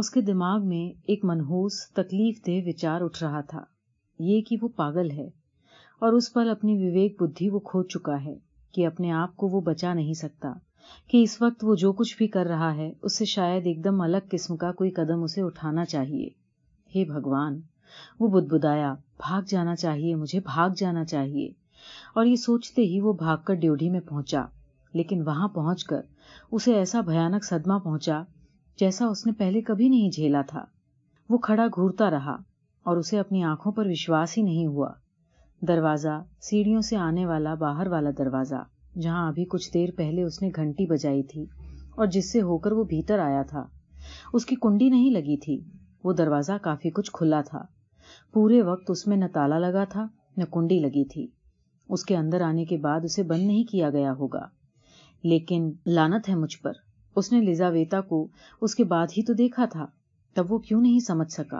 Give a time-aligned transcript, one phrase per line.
[0.00, 3.64] اس کے دماغ میں ایک منحوس تکلیف دہ وچار اٹھ رہا تھا،
[4.18, 5.28] یہ کہ وہ پاگل ہے۔
[5.98, 8.34] اور اس پر اپنی وویک بدھی وہ کھو چکا ہے
[8.72, 10.52] کہ اپنے آپ کو وہ بچا نہیں سکتا،
[11.08, 14.00] کہ اس وقت وہ جو کچھ بھی کر رہا ہے، اس سے شاید ایک دم
[14.00, 16.28] الگ قسم کا کوئی قدم اسے اٹھانا چاہیے۔
[16.96, 17.60] ہے بھگوان،
[18.20, 21.50] وہ بد بدایا بھاگ جانا چاہیے، مجھے بھاگ جانا چاہیے۔
[22.14, 24.46] اور یہ سوچتے ہی وہ بھاگ کر ڈیوڈی میں پہنچا،
[24.92, 26.00] لیکن وہاں پہنچ کر
[26.52, 28.22] اسے ایسا بھیانک صدمہ پہنچا
[28.80, 30.64] جیسا اس نے پہلے کبھی نہیں جھیلا تھا۔
[31.28, 32.36] وہ کھڑا گھورتا رہا
[32.82, 34.92] اور اسے اپنی آنکھوں پر وشواس ہی نہیں ہوا۔
[35.60, 40.50] دروازہ سیڑھیوں سے آنے والا باہر والا دروازہ، جہاں ابھی کچھ دیر پہلے اس نے
[40.56, 41.46] گھنٹی بجائی تھی
[41.96, 43.66] اور جس سے ہو کر وہ بھیتر آیا تھا۔
[44.32, 45.60] اس کی کنڈی نہیں لگی تھی،
[46.04, 47.62] وہ دروازہ کافی کچھ کھلا تھا۔
[48.32, 51.26] پورے وقت اس میں نہ تالا لگا تھا، نہ کنڈی لگی تھی۔
[51.88, 54.46] اس کے اندر آنے کے بعد اسے بند نہیں کیا گیا ہوگا۔
[55.22, 56.72] لیکن لانت ہے مجھ پر۔
[57.20, 58.28] اس نے لیزاویتا کو
[58.60, 59.86] اس کے بعد ہی تو دیکھا تھا،
[60.34, 61.58] تب وہ کیوں نہیں سمجھ سکا؟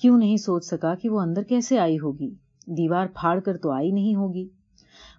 [0.00, 2.34] کیوں نہیں سوچ سکا کہ وہ اندر کیسے آئی ہوگی؟
[2.66, 4.48] دیوار پھاڑ کر تو آئی نہیں ہوگی۔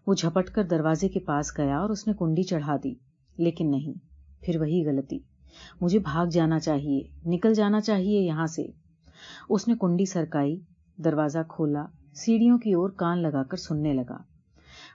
[0.08, 2.94] وہ جھپٹ کر دروازے کے پاس گیا اور اس نے کنڈی چڑھا دی،
[3.38, 3.94] لیکن نہیں،
[4.42, 5.20] پھر وہی غلطی۔
[5.82, 8.68] مجھے بھاگ جانا چاہیے، نکل جانا چاہیے یہاں سے۔
[9.50, 10.60] اس نے کنڈی سرکائی،
[10.98, 14.18] دروازہ کھولا، سیڑھیوں کی اور کان لگا کر سننے لگا۔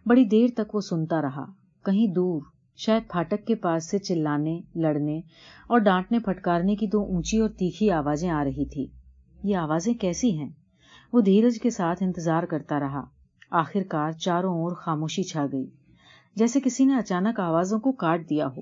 [0.06, 1.44] بڑی دیر تک وہ سنتا رہا،
[1.84, 5.18] کہیں دور۔ شاید پھاٹک کے پاس سے چلانے، لڑنے
[5.68, 8.86] اور ڈانٹنے، پھٹکارنے کی دو اونچی اور تیکھی آوازیں آ رہی تھی۔
[9.42, 10.48] یہ آوازیں کیسی ہیں؟
[11.12, 13.04] وہ دھیرج کے ساتھ انتظار کرتا رہا۔
[13.50, 15.66] آخر کار چاروں اور خاموشی چھا گئی۔
[16.36, 18.60] جیسے کسی نے اچانک آوازوں کو کاٹ دیا ہو۔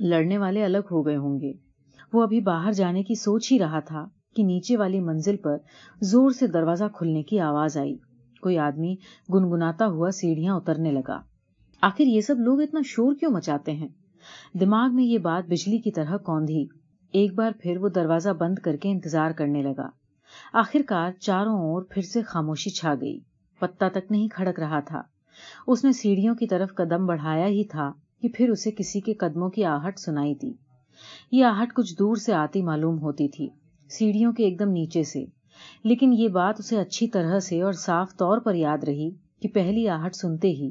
[0.00, 1.52] لڑنے والے الگ ہو گئے ہوں گے۔
[2.12, 4.06] وہ ابھی باہر جانے کی سوچ ہی رہا تھا
[4.36, 5.56] کہ نیچے والی منزل پر
[6.00, 7.96] زور سے دروازہ کھلنے کی آواز آئی۔
[8.42, 8.94] کوئی آدمی
[9.34, 11.29] گنگناتا ہوا سیڑھیاں اترنے لگا۔
[11.80, 13.88] آخر یہ سب لوگ اتنا شور کیوں مچاتے ہیں؟
[14.54, 16.66] دماغ میں یہ بات بجلی کی طرح کوندھی
[17.12, 19.88] ایک بار پھر وہ دروازہ بند کر کے انتظار کرنے لگا۔
[20.52, 23.18] آخر کار چاروں اور پھر سے خاموشی چھا گئی۔
[23.58, 25.02] پتا تک نہیں کھڑک رہا تھا۔
[25.66, 29.50] اس نے سیڑھیوں کی طرف قدم بڑھایا ہی تھا کہ پھر اسے کسی کے قدموں
[29.50, 30.52] کی آہٹ سنائی تھی
[31.32, 33.48] یہ آہٹ کچھ دور سے آتی معلوم ہوتی تھی،
[33.88, 35.24] سیڑھیوں کے ایک دم نیچے سے۔
[35.84, 39.10] لیکن یہ بات اسے اچھی طرح سے اور صاف طور پر یاد رہی۔
[39.40, 40.70] کہ پہلی آہٹ سنتے ہی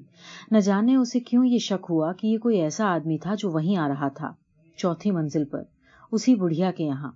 [0.51, 3.77] نہ جانے اسے کیوں یہ شک ہوا کہ یہ کوئی ایسا آدمی تھا جو وہیں
[3.77, 4.31] آ رہا تھا،
[4.77, 5.63] چوتھی منزل پر،
[6.11, 7.11] اسی بڑھیا کے یہاں۔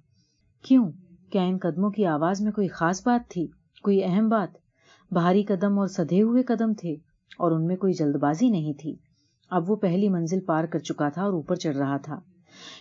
[0.61, 0.91] کیوں؟
[1.29, 3.47] کیا ان قدموں کی آواز میں کوئی خاص بات تھی؟
[3.83, 4.49] کوئی اہم بات؟
[5.11, 6.93] بھاری قدم اور سدھے ہوئے قدم تھے
[7.37, 8.95] اور ان میں کوئی جلد بازی نہیں تھی۔
[9.49, 12.19] اب وہ پہلی منزل پار کر چکا تھا اور اوپر چڑھ رہا تھا،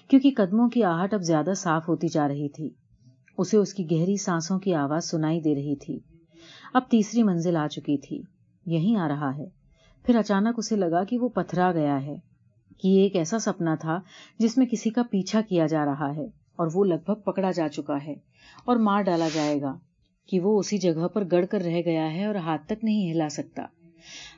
[0.09, 2.71] کیونکہ قدموں کی آہٹ اب زیادہ صاف ہوتی جا رہی تھی۔
[3.39, 5.99] اسے اس کی گہری سانسوں کی آواز سنائی دے رہی تھی۔
[6.75, 8.23] اب تیسری منزل آ چکی تھی۔
[8.67, 9.45] یہی آ رہا ہے۔
[10.05, 12.17] پھر اچانک اسے لگا کہ وہ پتھرا گیا ہے
[12.79, 14.01] کہ یہ ایک ایسا سپنا تھا
[14.39, 17.69] جس میں کسی کا پیچھا کیا جا رہا ہے اور وہ لگ بھگ پکڑا جا
[17.69, 18.15] چکا ہے
[18.65, 19.75] اور مار ڈالا جائے گا
[20.27, 23.29] کہ وہ اسی جگہ پر گڑ کر رہ گیا ہے اور ہاتھ تک نہیں ہلا
[23.29, 23.67] سکتا۔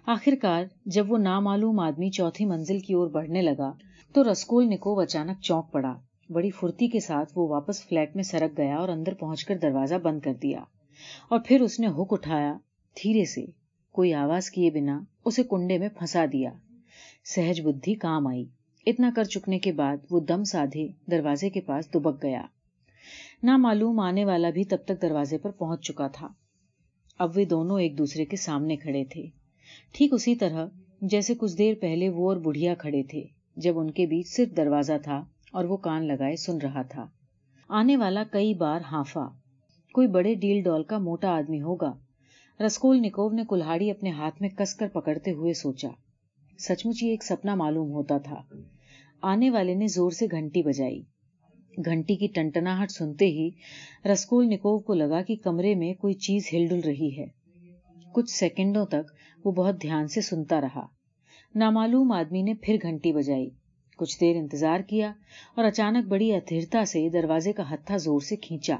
[0.06, 3.72] آخر کار جب وہ نامعلوم آدمی چوتھی منزل کی اور بڑھنے لگا
[4.14, 5.94] تو رسکول نکو اچانک چونک پڑا۔
[6.30, 9.94] بڑی پھرتی کے ساتھ وہ واپس فلیٹ میں سرک گیا اور اندر پہنچ کر دروازہ
[9.94, 10.60] بند کر دیا
[11.28, 12.52] اور پھر اس نے ہک اٹھایا
[12.96, 13.63] دھیرے سے۔
[13.94, 16.50] کوئی آواز کیے بنا اسے کنڈے میں پھنسا دیا۔
[17.24, 18.44] سہج بدھی کام آئی۔
[18.86, 22.42] اتنا کر چکنے کے بعد وہ دم سادھے دروازے کے پاس دبک گیا۔
[23.42, 26.28] نہ معلوم آنے والا بھی تب تک دروازے پر پہنچ چکا تھا۔
[27.18, 29.26] اب وہ دونوں ایک دوسرے کے سامنے کھڑے تھے۔
[29.92, 30.66] ٹھیک اسی طرح
[31.00, 33.24] جیسے کچھ دیر پہلے وہ اور بڑھیا کھڑے تھے۔
[33.56, 37.06] جب ان کے بیچ صرف دروازہ تھا اور وہ کان لگائے سن رہا تھا۔
[37.68, 39.26] آنے والا کئی بار ہافا
[39.92, 41.92] کوئی بڑے ڈیل ڈول کا موٹا آدمی ہوگا۔
[42.60, 45.88] رسکول نکو نے کلاڑی اپنے ہاتھ میں کس کر پکڑتے ہوئے سوچا۔
[46.58, 48.40] سچ مچ یہ ایک سپنا معلوم ہوتا تھا۔
[49.22, 51.02] آنے والے نے زور سے گھنٹی بجائی۔
[51.84, 53.50] گھنٹی کی ٹنٹناہٹ سنتے ہی
[54.12, 57.26] رسکول نکو کو لگا کہ کمرے میں کوئی چیز ہل ڈل رہی ہے۔
[58.12, 59.12] کچھ سیکنڈوں تک
[59.44, 60.86] وہ بہت دھیان سے سنتا رہا۔
[61.54, 63.50] نامعلوم آدمی نے پھر گھنٹی بجائی۔
[63.96, 65.12] کچھ دیر انتظار کیا
[65.56, 68.76] اور اچانک بڑی اتھرتا سے دروازے کا ہتھا زور سے کھینچا۔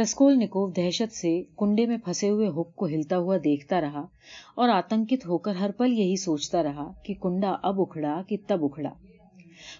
[0.00, 4.06] رسکول نکو دہشت سے کنڈے میں پھنسے ہوئے ہک کو ہلتا ہوا دیکھتا رہا
[4.54, 8.64] اور آتنکت ہو کر ہر پل یہی سوچتا رہا کہ کنڈا اب اکھڑا کہ تب
[8.64, 8.90] اکھڑا۔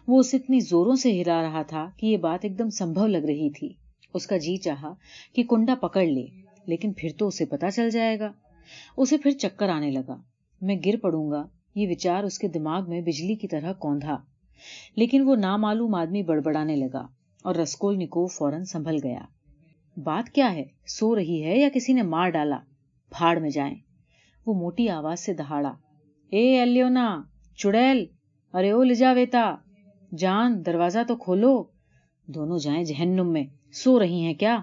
[0.09, 3.25] وہ اسے اتنی زوروں سے ہلا رہا تھا کہ یہ بات ایک دم سمبھو لگ
[3.25, 3.73] رہی تھی۔
[4.15, 4.95] اس کا جی چاہا
[5.35, 6.27] کہ کنڈا پکڑ لے،
[6.67, 8.33] لیکن پھر تو اسے پتا چل جائے گا۔
[8.97, 10.17] اسے پھر چکر آنے لگا۔
[10.61, 14.17] میں گر پڑوں گا۔ یہ وچار اس کے دماغ میں بجلی کی طرح کوندھا
[14.97, 17.07] لیکن وہ نامعلوم آدمی بڑبڑانے لگا
[17.43, 19.21] اور رسکول نکو فوراً سنبھل گیا۔
[19.97, 22.59] بات کیا ہے؟ سو رہی ہے یا کسی نے مار ڈالا؟
[23.11, 23.75] پھاڑ میں جائیں۔
[24.47, 25.73] وہ موٹی آواز سے دہاڑا۔
[26.31, 27.23] اے ایلیونا
[27.57, 28.07] چڑیل!
[28.53, 29.57] ارے او لجاویتا
[30.19, 31.65] جان، دروازہ تو کھولو۔
[32.27, 34.61] دونوں جائیں جہنم میں۔ سو رہی ہیں کیا؟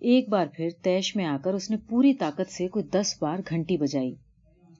[0.00, 3.38] ایک بار پھر تیش میں آ کر اس نے پوری طاقت سے کوئی دس بار
[3.50, 4.14] گھنٹی بجائی۔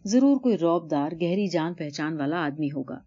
[0.04, 2.98] ضرور کوئی روب دار گہری جان پہچان والا آدمی ہوگا۔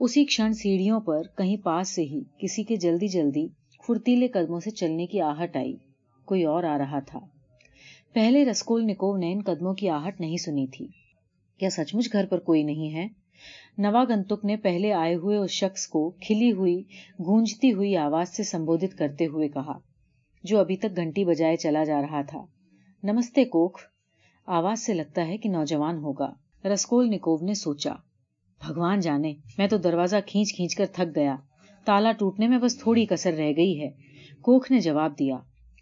[0.00, 3.48] اسی کھڑ سیڑھیوں پر کہیں پاس سے ہی کسی کے جلدی جلدی
[3.86, 5.76] پھرتیلے قدموں سے چلنے کی آہٹ آئی۔
[6.24, 7.20] کوئی اور آ رہا تھا۔
[8.12, 10.86] پہلے رسکول نکو نے ان قدموں کی آہٹ نہیں سنی تھی۔
[11.58, 13.08] کیا سچ مچ گھر پر کوئی نہیں ہے؟
[13.78, 16.82] نوا گنتک نے پہلے آئے ہوئے اس شخص کو کھلی ہوئی،
[17.26, 19.78] گونجتی ہوئی آواز سے سمبودت کرتے ہوئے کہا،
[20.44, 22.44] جو ابھی تک گھنٹی بجائے چلا جا رہا تھا۔
[23.02, 23.82] نمستے کوکھ
[24.46, 26.32] آواز سے لگتا ہے کہ نوجوان ہوگا۔
[26.64, 27.92] رسکول نکو نے سوچا،
[28.66, 31.36] بھگوان جانے، میں تو دروازہ کھینچ کھینچ کر تھک گیا۔
[31.84, 33.90] تالا ٹوٹنے میں بس تھوڑی کسر رہ گئی ہے۔
[34.42, 35.38] کوکھ نے جواب دیا،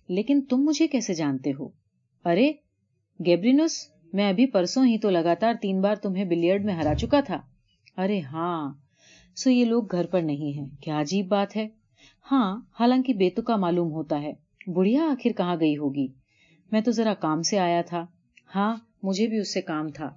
[0.09, 1.69] لیکن تم مجھے کیسے جانتے ہو؟
[2.25, 2.53] ارے،
[3.27, 3.73] گیبرینوس،
[4.13, 7.41] میں ابھی پرسوں ہی تو لگاتار تین بار تمہیں بلیئرڈ میں ہرا چکا تھا۔
[7.97, 8.73] ارے ہاں
[9.37, 11.69] سو یہ لوگ گھر پر نہیں ہیں۔ کیا عجیب بات ہے۔
[12.31, 14.33] ہاں حالانکہ بےتکا معلوم ہوتا ہے۔
[14.67, 16.09] بڑھیا آخر کہاں گئی ہوگی؟
[16.73, 18.07] میں تو ذرا کام سے آیا تھا۔
[18.55, 20.11] ہاں مجھے بھی اس سے کام تھا۔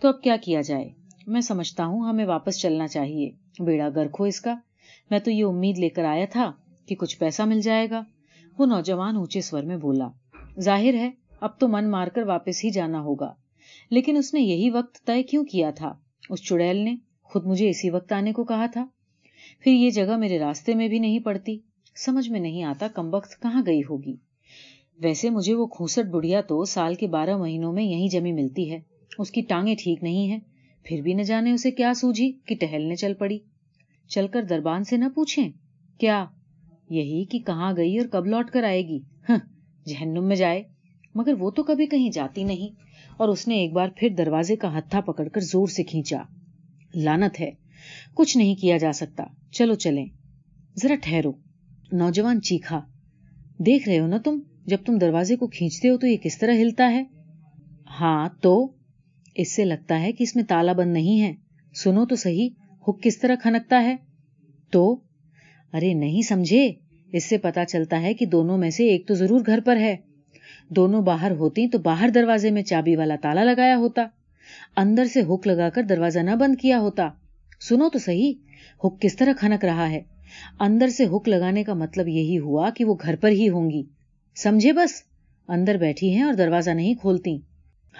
[0.00, 0.88] تو اب کیا کیا جائے؟
[1.26, 3.30] میں سمجھتا ہوں ہمیں واپس چلنا چاہیے۔
[3.64, 4.54] بیڑا گرکھو اس کا۔
[5.10, 6.52] میں تو یہ امید لے کر آیا تھا
[6.86, 8.02] کہ کچھ پیسہ مل جائے گا۔
[8.58, 10.08] وہ نوجوان اونچے سور میں بولا،
[10.60, 11.10] ظاہر ہے،
[11.40, 13.34] اب تو من مار کر واپس ہی جانا ہوگا۔
[13.90, 15.92] لیکن اس نے یہی وقت طے کیوں کیا تھا؟
[16.30, 18.86] اس چڑیل نے خود مجھے اسی وقت آنے کو کہا تھا۔
[19.60, 21.58] پھر یہ جگہ میرے راستے میں بھی نہیں پڑتی۔
[21.96, 24.16] سمجھ میں نہیں آتا کم وقت کہاں گئی ہوگی۔
[25.00, 28.80] ویسے مجھے وہ کھوسٹ بڑھیا تو سال کے بارہ مہینوں میں یہی جمی ملتی ہے۔
[29.18, 30.38] اس کی ٹانگیں ٹھیک نہیں ہے
[30.84, 33.38] پھر بھی نہ جانے اسے کیا سوجھی کہ ٹہلنے چل پڑی۔
[34.10, 35.50] چل کر دربان سے نہ پوچھیں۔
[35.98, 36.24] کیا
[36.90, 39.00] یہی کہ کہاں گئی اور کب لوٹ کر آئے گی؟
[39.86, 40.62] جہنم میں جائے۔
[41.14, 42.80] مگر وہ تو کبھی کہیں جاتی نہیں۔
[43.16, 46.22] اور اس نے ایک بار پھر دروازے کا ہتھا پکڑ کر زور سے کھینچا۔
[46.94, 47.50] لانت ہے۔
[48.14, 50.06] کچھ نہیں کیا جا سکتا۔ چلو چلیں۔
[50.82, 51.32] ذرا ٹھہرو۔
[51.92, 52.80] نوجوان چیخا۔
[53.58, 56.52] دیکھ رہے ہو نا تم؟ جب تم دروازے کو کھینچتے ہو تو یہ کس طرح
[56.52, 57.04] ہلتا ہے؟
[58.00, 58.72] ہاں تو
[59.34, 61.34] اس سے لگتا ہے کہ اس میں تالا بند نہیں ہے۔
[61.74, 62.48] سنو تو صحیح۔
[62.88, 63.96] ہک کس طرح کھنکتا ہے؟
[64.70, 65.00] تو؟
[65.72, 66.72] ارے نہیں سمجھے،
[67.12, 69.96] اس سے پتا چلتا ہے کہ دونوں میں سے ایک تو ضرور گھر پر ہے۔
[70.68, 74.06] دونوں باہر ہوتی تو باہر دروازے میں چابی والا تالا لگایا ہوتا۔
[74.76, 77.08] اندر سے ہک لگا کر دروازہ نہ بند کیا ہوتا۔
[77.60, 78.32] سنو تو صحیح،
[78.84, 80.00] ہک کس طرح کھنک رہا ہے؟
[80.60, 83.82] اندر سے ہک لگانے کا مطلب یہی ہوا کہ وہ گھر پر ہی ہوں گی۔
[84.36, 84.90] سمجھے بس؟
[85.48, 87.38] اندر بیٹھی ہیں اور دروازہ نہیں کھولتی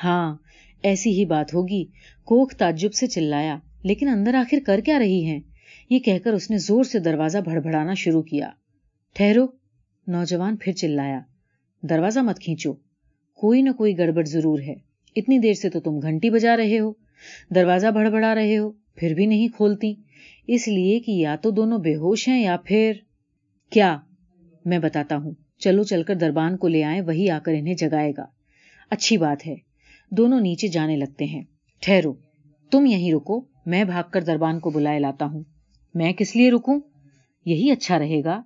[0.04, 0.36] ہاں
[0.82, 1.84] ایسی ہی بات ہوگی۔
[2.24, 5.40] کوک تعجب سے چلایا۔ لیکن اندر آخر کر کیا رہی ہیں؟
[5.90, 8.50] یہ کہہ کر اس نے زور سے دروازہ بڑبڑانا شروع کیا۔
[9.14, 9.46] ٹھہرو۔
[10.06, 11.20] نوجوان پھر چلایا۔
[11.82, 12.72] دروازہ مت کھینچو۔
[13.34, 14.74] کوئی نہ کوئی گڑبڑ ضرور ہے۔
[15.16, 16.92] اتنی دیر سے تو تم گھنٹی بجا رہے ہو۔
[17.54, 19.94] دروازہ بڑبڑا رہے ہو۔ پھر بھی نہیں کھولتی۔
[20.46, 22.92] اس لیے کہ یا تو دونوں بے ہوش ہیں یا پھر
[23.70, 23.98] کیا؟
[24.64, 28.12] میں بتاتا ہوں۔ چلو چل کر دربان کو لے آئے وہی آ کر انہیں جگائے
[28.16, 28.24] گا۔
[28.90, 29.54] اچھی بات ہے۔
[30.10, 31.42] دونوں نیچے جانے لگتے ہیں۔
[31.80, 32.14] ٹھہرو۔
[32.70, 35.42] تم یہیں رکو۔ میں بھاگ کر دربان کو بلائے لاتا ہوں۔
[35.94, 36.80] میں کس لیے رکوں؟
[37.44, 38.42] یہی اچھا رہے گا۔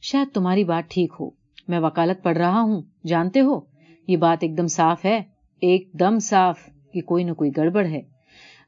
[0.00, 1.30] شاید تمہاری بات ٹھیک ہو۔
[1.68, 3.60] میں وکالت پڑھ رہا ہوں۔ جانتے ہو؟
[4.08, 5.22] یہ بات ایک دم صاف ہے۔
[5.60, 6.58] ایک دم صاف۔
[6.92, 8.00] کہ کوئی نہ کوئی گڑبڑ ہے۔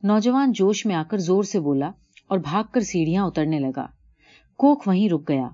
[0.03, 1.91] نوجوان جوش میں آ کر زور سے بولا
[2.29, 3.87] اور بھاگ کر سیڑھیاں اترنے لگا۔
[4.57, 5.49] کوک وہیں رک گیا۔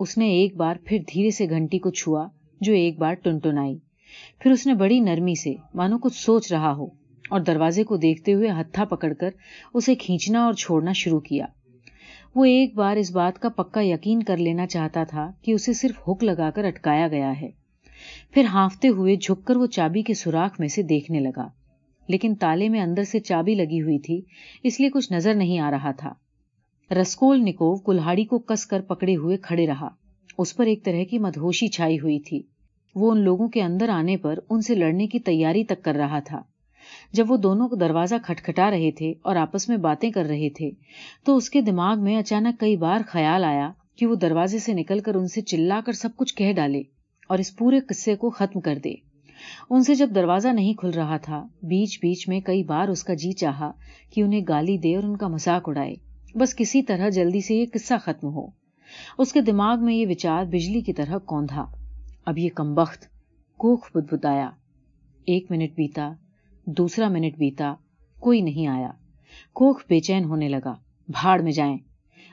[0.00, 2.28] اس نے ایک بار پھر دھیرے سے گھنٹی کو چھوا،
[2.60, 3.78] جو ایک بار ٹنٹن آئی
[4.38, 7.01] پھر اس نے بڑی نرمی سے، مانو کچھ سوچ رہا ہو۔
[7.32, 9.30] اور دروازے کو دیکھتے ہوئے ہتھا پکڑ کر
[9.74, 11.46] اسے کھینچنا اور چھوڑنا شروع کیا۔
[12.34, 16.08] وہ ایک بار اس بات کا پکا یقین کر لینا چاہتا تھا کہ اسے صرف
[16.08, 17.48] ہک لگا کر اٹکایا گیا ہے۔
[18.30, 21.48] پھر ہانفتے ہوئے جھک کر وہ چابی کے سوراخ میں سے دیکھنے لگا۔
[22.08, 24.20] لیکن تالے میں اندر سے چابی لگی ہوئی تھی،
[24.62, 26.12] اس لیے کچھ نظر نہیں آ رہا تھا۔
[26.94, 29.88] رسکول نکو کلہاڑی کو کس کر پکڑے ہوئے کھڑے رہا۔
[30.38, 32.42] اس پر ایک طرح کی مدہوشی چھائی ہوئی تھی۔
[32.94, 36.18] وہ ان لوگوں کے اندر آنے پر ان سے لڑنے کی تیاری تک کر رہا
[36.18, 36.42] تھا۔
[37.12, 40.70] جب وہ دونوں کو دروازہ کھٹکھٹا رہے تھے اور آپس میں باتیں کر رہے تھے،
[41.24, 44.98] تو اس کے دماغ میں اچانک کئی بار خیال آیا کہ وہ دروازے سے نکل
[44.98, 46.82] کر ان سے چلا کر سب کچھ کہہ ڈالے
[47.28, 48.94] اور اس پورے قصے کو ختم کر دے۔
[49.70, 53.14] ان سے جب دروازہ نہیں کھل رہا تھا، بیچ بیچ میں کئی بار اس کا
[53.14, 53.72] جی چاہا
[54.10, 55.94] کہ انہیں گالی دے اور ان کا مذاق اڑائے۔
[56.34, 58.46] بس کسی طرح جلدی سے یہ قصہ ختم ہو۔
[59.18, 61.64] اس کے دماغ میں یہ وچار بجلی کی طرح کوندھا
[62.24, 63.04] اب یہ کمبخت،
[63.56, 64.50] کوکھ بد بتایا
[65.26, 66.12] ایک منٹ بیتا۔
[66.66, 67.74] دوسرا منٹ بیتا،
[68.20, 68.90] کوئی نہیں آیا۔
[69.52, 70.74] کوکھ بے چین ہونے لگا۔
[71.08, 71.78] بھاڑ میں جائیں۔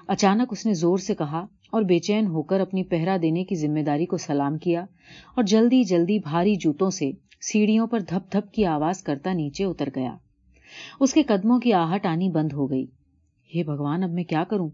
[0.07, 3.55] اچانک اس نے زور سے کہا اور بے چین ہو کر اپنی پہرا دینے کی
[3.55, 4.81] ذمہ داری کو سلام کیا
[5.35, 9.89] اور جلدی جلدی بھاری جوتوں سے سیڑھیوں پر دھپ دھپ کی آواز کرتا نیچے اتر
[9.95, 10.15] گیا۔
[10.99, 12.85] اس کے قدموں کی آہٹ آنی بند ہو گئی۔
[13.53, 14.69] یہ بھگوان، اب میں کیا کروں؟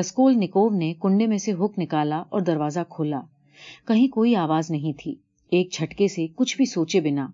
[0.00, 3.20] رسکول نکوو نے کنڈے میں سے ہک نکالا اور دروازہ کھولا۔
[3.88, 5.14] کہیں کوئی آواز نہیں تھی۔
[5.50, 7.28] ایک جھٹکے سے کچھ بھی سوچے بنا۔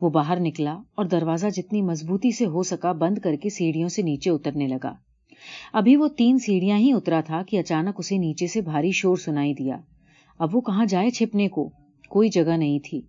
[0.00, 4.02] وہ باہر نکلا اور دروازہ جتنی مضبوطی سے ہو سکا بند کر کے سیڑھیوں سے
[4.02, 4.94] نیچے اترنے لگا۔
[5.72, 9.54] ابھی وہ تین سیڑھیاں ہی اترا تھا کہ اچانک اسے نیچے سے بھاری شور سنائی
[9.54, 9.76] دیا۔
[10.38, 11.70] اب وہ کہاں جائے چھپنے کو؟
[12.08, 13.00] کوئی جگہ نہیں تھی۔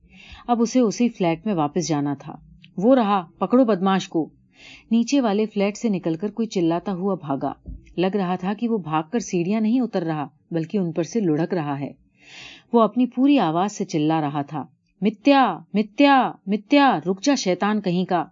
[0.47, 2.35] اب اسے اسی فلیٹ میں واپس جانا تھا۔
[2.77, 4.29] وہ رہا، پکڑو بدماش کو۔
[4.91, 7.53] نیچے والے فلیٹ سے نکل کر کوئی چلاتا ہوا بھاگا۔
[7.97, 11.19] لگ رہا تھا کہ وہ بھاگ کر سیڑھیاں نہیں اتر رہا، بلکہ ان پر سے
[11.19, 11.91] لڑک رہا ہے۔
[12.73, 14.65] وہ اپنی پوری آواز سے چلا رہا تھا۔
[15.01, 18.23] متیا متیا متیا رک جا شیتان کہیں کا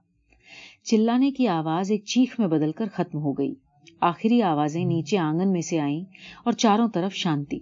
[0.84, 3.54] چلانے کی آواز ایک چیخ میں بدل کر ختم ہو گئی
[4.02, 6.00] آخری آوازیں نیچے آنگن میں سے آئیں
[6.46, 7.60] اور چاروں طرف شانتی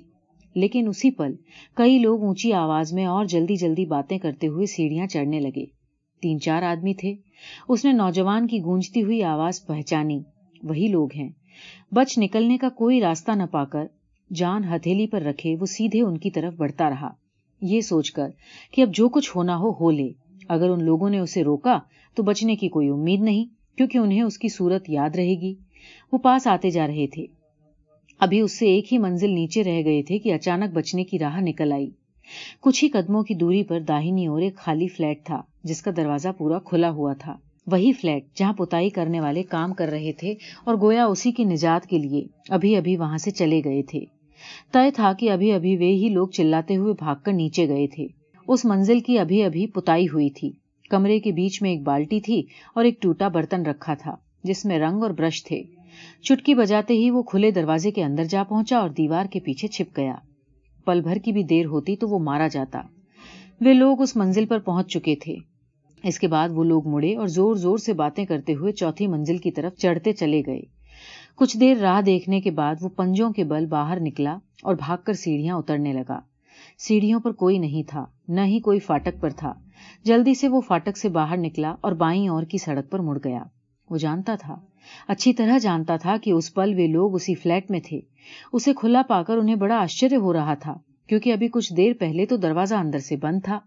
[0.55, 1.33] لیکن اسی پل
[1.73, 5.65] کئی لوگ اونچی آواز میں اور جلدی جلدی باتیں کرتے ہوئے سیڑھیاں چڑھنے لگے
[6.23, 7.13] تین چار آدمی تھے
[7.69, 10.19] اس نے نوجوان کی گونجتی ہوئی آواز پہچانی
[10.63, 11.29] وہی لوگ ہیں
[11.91, 13.85] بچ نکلنے کا کوئی راستہ نہ پا کر
[14.29, 17.09] جان ہتھیلی پر رکھے وہ سیدھے ان کی طرف بڑھتا رہا
[17.61, 18.29] یہ سوچ کر
[18.71, 20.09] کہ اب جو کچھ ہونا ہو ہو لے۔
[20.49, 21.79] اگر ان لوگوں نے اسے روکا
[22.15, 25.53] تو بچنے کی کوئی امید نہیں، کیونکہ انہیں اس کی صورت یاد رہے گی۔
[26.11, 27.25] وہ پاس آتے جا رہے تھے۔
[28.19, 31.39] ابھی اس سے ایک ہی منزل نیچے رہ گئے تھے کہ اچانک بچنے کی راہ
[31.41, 31.89] نکل آئی۔
[32.61, 36.29] کچھ ہی قدموں کی دوری پر داہنی اور ایک خالی فلیٹ تھا، جس کا دروازہ
[36.37, 40.33] پورا کھلا ہوا تھا۔ وہی فلیٹ جہاں پتائی کرنے والے کام کر رہے تھے
[40.63, 44.14] اور گویا اسی کی نجات کے لیے ابھی ابھی وہاں سے چلے گئے تھے۔
[44.71, 48.07] طے تھا کہ ابھی ابھی وے ہی لوگ چلاتے ہوئے بھاگ کر نیچے گئے تھے۔
[48.47, 50.51] اس منزل کی ابھی ابھی پتائی ہوئی تھی۔
[50.89, 52.43] کمرے کے بیچ میں ایک بالٹی تھی
[52.75, 55.63] اور ایک ٹوٹا برتن رکھا تھا، جس میں رنگ اور برش تھے۔
[56.23, 59.97] چٹکی بجاتے ہی وہ کھلے دروازے کے اندر جا پہنچا اور دیوار کے پیچھے چھپ
[59.97, 60.15] گیا۔
[60.85, 62.81] پل بھر کی بھی دیر ہوتی تو وہ مارا جاتا۔
[63.61, 65.35] وہ لوگ اس منزل پر پہنچ چکے تھے۔
[66.03, 69.37] اس کے بعد وہ لوگ مڑے اور زور زور سے باتیں کرتے ہوئے چوتھی منزل
[69.37, 70.74] کی طرف چڑھتے چلے گئے۔
[71.35, 75.13] کچھ دیر راہ دیکھنے کے بعد وہ پنجوں کے بل باہر نکلا اور بھاگ کر
[75.13, 76.19] سیڑھیاں اترنے لگا۔
[76.77, 79.53] سیڑھیوں پر کوئی نہیں تھا، نہ ہی کوئی فاٹک پر تھا۔
[80.03, 83.43] جلدی سے وہ فاٹک سے باہر نکلا اور بائیں اور کی سڑک پر مڑ گیا۔
[83.89, 84.55] وہ جانتا تھا،
[85.07, 87.99] اچھی طرح جانتا تھا کہ اس پل وہ لوگ اسی فلیٹ میں تھے۔
[88.53, 90.73] اسے کھلا پا کر انہیں بڑا آشچر ہو رہا تھا،
[91.07, 93.59] کیونکہ ابھی کچھ دیر پہلے تو دروازہ اندر سے بند تھا۔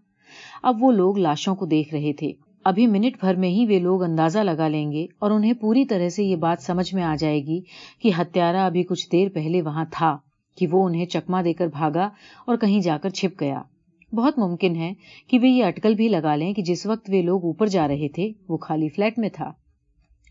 [0.63, 4.03] اب وہ لوگ لاشوں کو دیکھ رہے تھے۔ ابھی منٹ بھر میں ہی وہ لوگ
[4.03, 7.39] اندازہ لگا لیں گے اور انہیں پوری طرح سے یہ بات سمجھ میں آ جائے
[7.45, 7.59] گی
[8.01, 10.15] کہ ہتھیارا ابھی کچھ دیر پہلے وہاں تھا،
[10.57, 12.09] کہ وہ انہیں چکما دے کر بھاگا
[12.47, 13.61] اور کہیں جا کر چھپ گیا۔
[14.13, 14.91] بہت ممکن ہے
[15.27, 18.07] کہ وہ یہ اٹکل بھی لگا لیں کہ جس وقت وہ لوگ اوپر جا رہے
[18.07, 19.51] تھے، وہ خالی فلیٹ میں تھا۔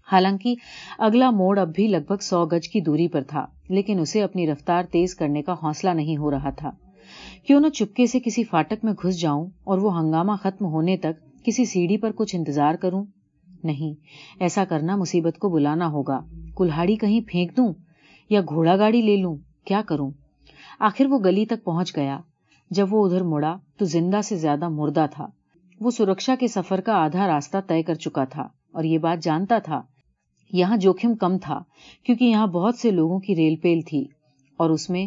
[0.09, 0.55] حالانکہ
[0.99, 4.47] اگلا موڑ اب بھی لگ بھگ سو گج کی دوری پر تھا، لیکن اسے اپنی
[4.47, 6.71] رفتار تیز کرنے کا حوصلہ نہیں ہو رہا تھا۔
[7.47, 11.28] کیوں نہ چپکے سے کسی فاٹک میں گھس جاؤں اور وہ ہنگامہ ختم ہونے تک
[11.45, 13.05] کسی سیڑھی پر کچھ انتظار کروں؟
[13.65, 13.95] نہیں،
[14.41, 16.21] ایسا کرنا مصیبت کو بلانا ہوگا۔
[16.57, 17.73] کلہاڑی کہیں پھینک دوں
[18.31, 20.11] یا گھوڑا گاڑی لے لوں؟ کیا کروں؟
[20.79, 22.21] آخر وہ گلی تک پہنچ گیا۔
[22.71, 25.27] جب وہ ادھر مڑا تو زندہ سے زیادہ مردہ تھا۔
[25.81, 29.59] وہ سرکشا کے سفر کا آدھا راستہ طے کر چکا تھا اور یہ بات جانتا
[29.59, 29.83] تھا۔
[30.53, 31.63] یہاں جوخم کم تھا
[32.07, 34.05] کیونکہ یہاں بہت سے لوگوں کی ریل پیل تھی
[34.57, 35.07] اور اس میں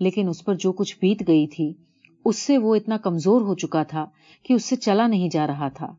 [0.00, 1.72] لیکن اس پر جو کچھ بیت گئی تھی
[2.24, 4.06] اس سے وہ اتنا کمزور ہو چکا تھا
[4.42, 5.94] کہ اس سے چلا نہیں جا رہا تھا۔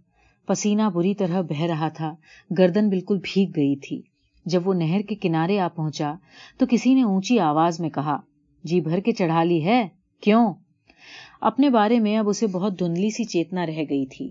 [0.48, 2.16] پسینہ بری طرح بہ رہا تھا۔
[2.58, 4.02] گردن بالکل بھیگ گئی تھی۔
[4.46, 6.14] جب وہ نہر کے کنارے آ پہنچا
[6.58, 8.18] تو کسی نے اونچی آواز میں کہا
[8.64, 9.88] جی بھر کے چڑھا لی ہے؟
[10.22, 10.54] کیوں؟
[11.42, 14.30] اپنے بارے میں اب اسے بہت دھندلی سی چیتنا رہ گئی تھی۔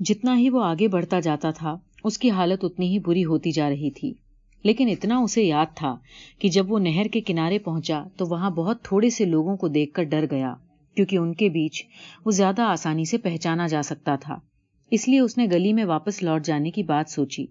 [0.00, 3.70] جتنا ہی وہ آگے بڑھتا جاتا تھا، اس کی حالت اتنی ہی بری ہوتی جا
[3.70, 4.14] رہی تھی۔
[4.62, 5.96] لیکن اتنا اسے یاد تھا
[6.38, 9.94] کہ جب وہ نہر کے کنارے پہنچا تو وہاں بہت تھوڑے سے لوگوں کو دیکھ
[9.94, 10.54] کر ڈر گیا۔
[10.96, 11.82] کیونکہ ان کے بیچ
[12.26, 14.38] وہ زیادہ آسانی سے پہچانا جا سکتا تھا۔
[14.90, 17.46] اس لیے اس نے گلی میں واپس لوٹ جانے کی بات سوچی۔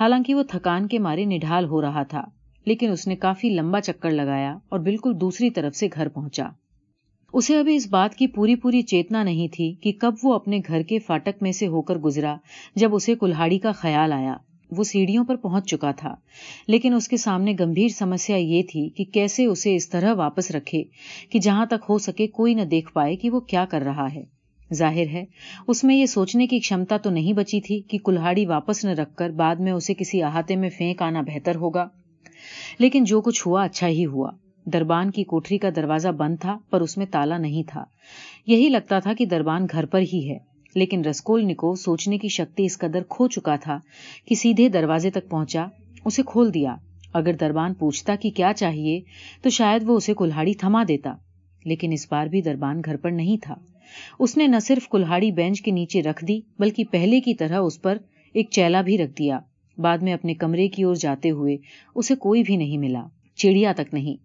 [0.00, 2.24] حالانکہ وہ تھکان کے مارے نڈھال ہو رہا تھا،
[2.66, 6.48] لیکن اس نے کافی لمبا چکر لگایا اور بالکل دوسری طرف سے گھر پہنچا۔
[7.32, 10.82] اسے ابھی اس بات کی پوری پوری چیتنا نہیں تھی کہ کب وہ اپنے گھر
[10.82, 12.36] کے فاٹک میں سے ہو کر گزرا
[12.74, 14.36] جب اسے کلہاڑی کا خیال آیا۔
[14.70, 16.14] وہ سیڑھیوں پر پہنچ چکا تھا۔
[16.66, 20.82] لیکن اس کے سامنے گمبھیر سمسیا یہ تھی کہ کیسے اسے اس طرح واپس رکھے
[21.30, 24.40] کہ جہاں تک ہو سکے کوئی نہ دیکھ پائے کہ وہ کیا کر رہا ہے۔
[24.74, 25.24] ظاہر ہے،
[25.68, 29.16] اس میں یہ سوچنے کی کمتا تو نہیں بچی تھی کہ کلہاڑی واپس نہ رکھ
[29.16, 31.88] کر بعد میں اسے کسی احاطے میں پھینک آنا بہتر ہوگا۔
[32.78, 34.30] لیکن جو کچھ ہوا اچھا ہی ہوا۔
[34.64, 37.84] دربان کی کوٹری کا دروازہ بند تھا، پر اس میں تالا نہیں تھا۔
[38.46, 42.64] یہی لگتا تھا کہ دربان گھر پر ہی ہے۔ لیکن رسکول نکو سوچنے کی شکتی
[42.64, 43.78] اس قدر کھو چکا تھا
[44.24, 45.66] کہ سیدھے دروازے تک پہنچا،
[46.04, 46.76] اسے کھول دیا۔
[47.12, 49.00] اگر دربان پوچھتا کہ کیا چاہیے،
[49.42, 51.14] تو شاید وہ اسے کلہاڑی تھما دیتا۔
[51.64, 53.54] لیکن اس بار بھی دربان گھر پر نہیں تھا۔
[54.18, 57.82] اس نے نہ صرف کلہاڑی بینچ کے نیچے رکھ دی، بلکہ پہلے کی طرح اس
[57.82, 57.98] پر
[58.32, 59.38] ایک چیلا بھی رکھ دیا۔
[59.78, 61.56] بعد میں اپنے کمرے کی اور جاتے ہوئے
[61.94, 64.16] اسے کوئی بھی نہیں ملا، چڑیا تک نہیں۔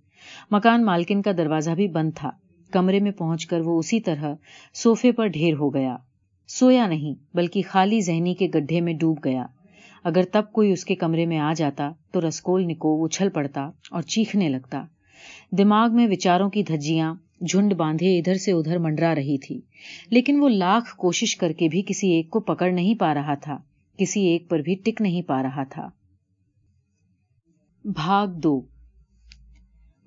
[0.52, 2.32] مکان مالکن کا دروازہ بھی بند تھا۔
[2.72, 4.36] کمرے میں پہنچ کر وہ اسی طرح
[4.74, 5.98] صوفے پر ڈھیر ہو گیا۔
[6.48, 9.46] سویا نہیں، بلکہ خالی ذہنی کے گڈھے میں ڈوب گیا۔
[10.04, 14.02] اگر تب کوئی اس کے کمرے میں آ جاتا تو رسکول نکو اچھل پڑتا اور
[14.02, 14.86] چیخنے لگتا۔
[15.58, 17.14] دماغ میں وچاروں کی دھجیاں
[17.50, 19.62] جھنڈ باندھے ادھر سے ادھر منڈرا رہی تھی،
[20.10, 23.58] لیکن وہ لاکھ کوشش کر کے بھی کسی ایک کو پکڑ نہیں پا رہا تھا،
[23.98, 25.90] کسی ایک پر بھی ٹک نہیں پا رہا تھا۔
[27.86, 28.62] بھاگ دو۔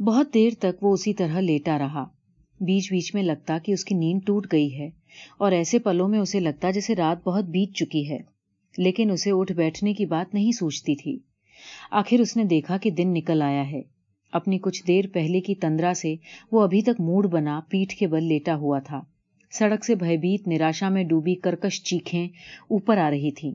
[0.01, 2.05] بہت دیر تک وہ اسی طرح لیٹا رہا۔
[2.61, 4.91] بیچ بیچ میں لگتا کہ اس کی نیند ٹوٹ گئی ہے۔
[5.39, 8.19] اور ایسے پلوں میں اسے لگتا جیسے رات بہت بیت چکی ہے،
[8.79, 11.19] لیکن اسے اٹھ بیٹھنے کی بات نہیں سوچتی تھی۔
[11.91, 13.83] آخر اس نے دیکھا کہ دن نکل آیا ہے۔
[14.33, 16.15] اپنی کچھ دیر پہلے کی تندرا سے
[16.53, 19.01] وہ ابھی تک موڑ بنا پیٹھ کے بل لیٹا ہوا تھا۔
[19.53, 22.29] سڑک سے بھیبیت نراشا میں ڈوبی کرکش چیخیں
[22.71, 23.55] اوپر آ رہی تھی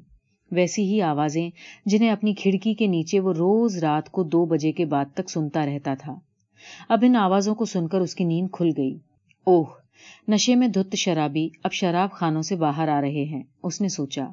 [0.52, 1.50] ویسی ہی آوازیں
[1.86, 5.66] جنہیں اپنی کھڑکی کے نیچے وہ روز رات کو دو بجے کے بعد تک سنتا
[5.66, 6.16] رہتا تھا۔
[6.90, 8.98] اب ان آوازوں کو سن کر اس کی نیند کھل گئی۔
[9.44, 9.64] اوہ!
[10.28, 14.28] نشے میں دھت شرابی اب شراب خانوں سے باہر آ رہے ہیں۔ اس نے سوچا،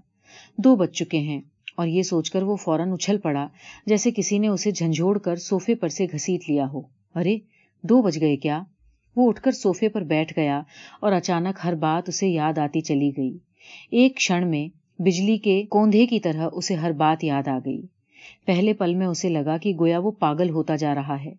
[0.56, 1.40] دو بج چکے ہیں
[1.76, 3.48] اور یہ سوچ کر وہ فوراً اچھل پڑا،
[3.86, 6.80] جیسے کسی نے اسے جھنجھوڑ کر سوفے پر سے گھسیٹ لیا ہو۔
[7.14, 7.38] ارے،
[7.82, 8.62] دو بج گئے کیا؟
[9.16, 10.62] وہ اٹھ کر سوفے پر بیٹھ گیا
[11.00, 13.38] اور اچانک ہر بات اسے یاد آتی چلی گئی۔
[13.90, 14.68] ایک کھڑ میں
[15.02, 17.82] بجلی کے کوندھے کی طرح اسے ہر بات یاد آ گئی۔
[18.46, 21.32] پہلے پل میں اسے لگا کہ گویا وہ پاگل ہوتا جا رہا ہے۔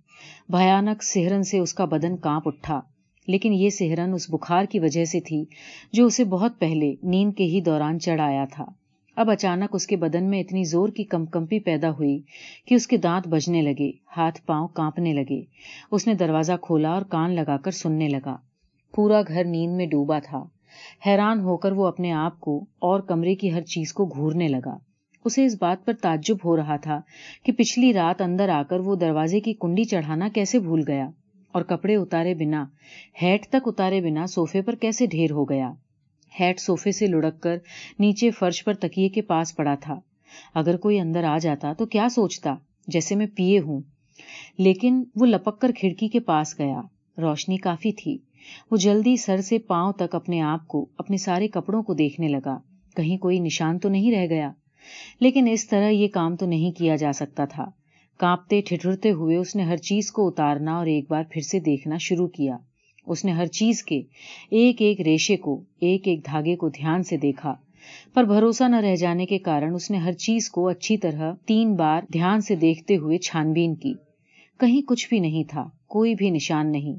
[0.50, 2.82] بھیانک سہرن سے اس کا بدن کانپ اٹھا۔
[3.28, 5.46] لیکن یہ سہرن اس بخار کی وجہ سے تھی
[5.94, 8.66] جو اسے بہت پہلے نیند کے ہی دوران چڑھ آیا تھا۔
[9.16, 12.22] اب اچانک اس کے بدن میں اتنی زور کی کم کمپی پیدا ہوئی
[12.66, 15.42] کہ اس کے دانت بجنے لگے، ہاتھ پاؤں کانپنے لگے۔
[15.92, 18.38] اس نے دروازہ کھولا اور کان لگا کر سننے لگا۔
[18.96, 20.44] پورا گھر نیند میں ڈوبا تھا۔
[21.06, 24.78] حیران ہو کر وہ اپنے آپ کو اور کمرے کی ہر چیز کو گھورنے لگا۔
[25.26, 27.02] اسے اس بات پر تعجب ہو رہا تھا
[27.44, 31.10] کہ پچھلی رات اندر آ کر وہ دروازے کی کنڈی چڑھانا کیسے بھول گیا۔
[31.54, 32.66] اور کپڑے اتارے بنا۔
[33.22, 35.72] ہیٹ تک اتارے بنا سوفے پر کیسے ڈھیر ہو گیا؟
[36.40, 37.58] ہیٹ سوفے سے لڑک کر
[38.00, 40.00] نیچے فرش پر تکیے کے پاس پڑا تھا۔
[40.54, 42.56] اگر کوئی اندر آ جاتا تو کیا سوچتا؟
[42.88, 43.82] جیسے میں پیے ہوں۔
[44.58, 46.82] لیکن وہ لپک کر کھڑکی کے پاس گیا۔
[47.18, 48.18] روشنی کافی تھی۔
[48.72, 52.60] وہ جلدی سر سے پاؤں تک اپنے آپ کو، اپنے سارے کپڑوں کو دیکھنے لگا۔
[52.96, 54.52] کہیں کوئی نشان تو نہیں رہ گیا؟
[55.20, 57.66] لیکن اس طرح یہ کام تو نہیں کیا جا سکتا تھا۔
[58.22, 61.98] کانپتے ٹھٹرتے ہوئے اس نے ہر چیز کو اتارنا اور ایک بار پھر سے دیکھنا
[61.98, 62.58] شروع کیا۔
[63.08, 64.02] اس نے ہر چیز کے
[64.50, 67.56] ایک ایک ریشے کو، ایک ایک دھاگے کو دھیان سے دیکھا۔
[68.14, 71.76] پر بھروسہ نہ رہ جانے کے کارن اس نے ہر چیز کو اچھی طرح تین
[71.76, 73.94] بار دھیان سے دیکھتے ہوئے چھان بین کی۔
[74.60, 76.98] کہیں کچھ بھی نہیں تھا، کوئی بھی نشان نہیں۔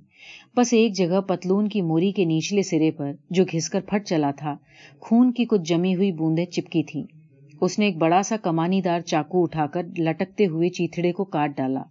[0.56, 4.30] بس ایک جگہ پتلون کی موری کے نیچلے سرے پر جو گھس کر پھٹ چلا
[4.30, 4.56] تھا،
[5.00, 7.21] خون کی کچھ جمی ہوئی بوندیں چپکی تھیں۔
[7.62, 11.56] اس نے ایک بڑا سا کمانی دار چاقو اٹھا کر لٹکتے ہوئے چیتڑے کو کاٹ
[11.56, 11.82] ڈالا۔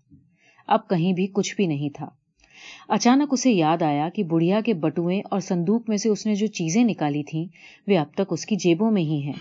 [0.68, 2.10] اب کہیں بھی کچھ بھی نہیں تھا۔
[2.90, 6.48] اچانک اسے یاد آیا کہ بڑھیا کے بٹوئے اور صندوق میں سے اس نے جو
[6.48, 7.46] چیزیں نکالی تھیں،
[7.88, 9.34] وہ اب تک اس کی جیبوں میں ہی ہیں۔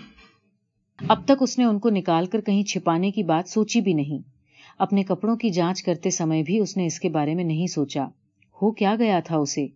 [1.07, 4.29] اب تک اس نے ان کو نکال کر کہیں چھپانے کی بات سوچی بھی نہیں۔
[4.79, 8.07] اپنے کپڑوں کی جانچ کرتے سمے بھی اس نے اس کے بارے میں نہیں سوچا۔
[8.61, 9.67] ہو کیا گیا تھا اسے؟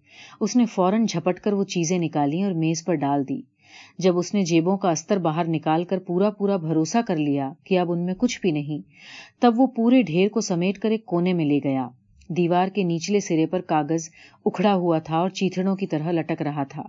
[0.41, 3.54] اس نے فوراً جھپٹ کر وہ چیزیں نکالی اور میز پر ڈال دی۔
[3.97, 7.79] جب اس نے جیبوں کا استر باہر نکال کر پورا پورا بھروسہ کر لیا کہ
[7.79, 8.79] اب ان میں کچھ بھی نہیں،
[9.41, 11.87] تب وہ پورے ڈھیر کو سمیٹ کر ایک کونے میں لے گیا۔
[12.29, 14.09] دیوار کے نیچلے سرے پر کاغذ
[14.45, 16.83] اکھڑا ہوا تھا اور چیتڑوں کی طرح لٹک رہا تھا۔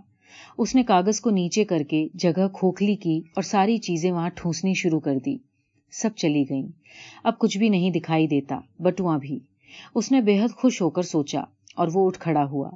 [0.57, 4.73] اس نے کاغذ کو نیچے کر کے جگہ کھوکھلی کی اور ساری چیزیں وہاں ٹھونسنی
[4.73, 5.37] شروع کر دی۔
[5.91, 6.67] سب چلی گئیں۔
[7.23, 9.39] اب کچھ بھی نہیں دکھائی دیتا، بٹواں بھی۔
[9.95, 11.41] اس نے بے حد خوش ہو کر سوچا
[11.75, 12.69] اور وہ اٹھ کھڑا ہوا۔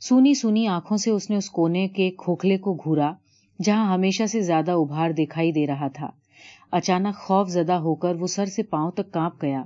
[0.00, 3.12] سونی سونی آنکھوں سے اس نے اس کونے کے کھوکھلے کو گھورا۔
[3.64, 6.10] جہاں ہمیشہ سے زیادہ ابھار دکھائی دے رہا تھا۔
[6.70, 9.62] اچانک خوف زدہ ہو کر وہ سر سے پاؤں تک کانپ گیا۔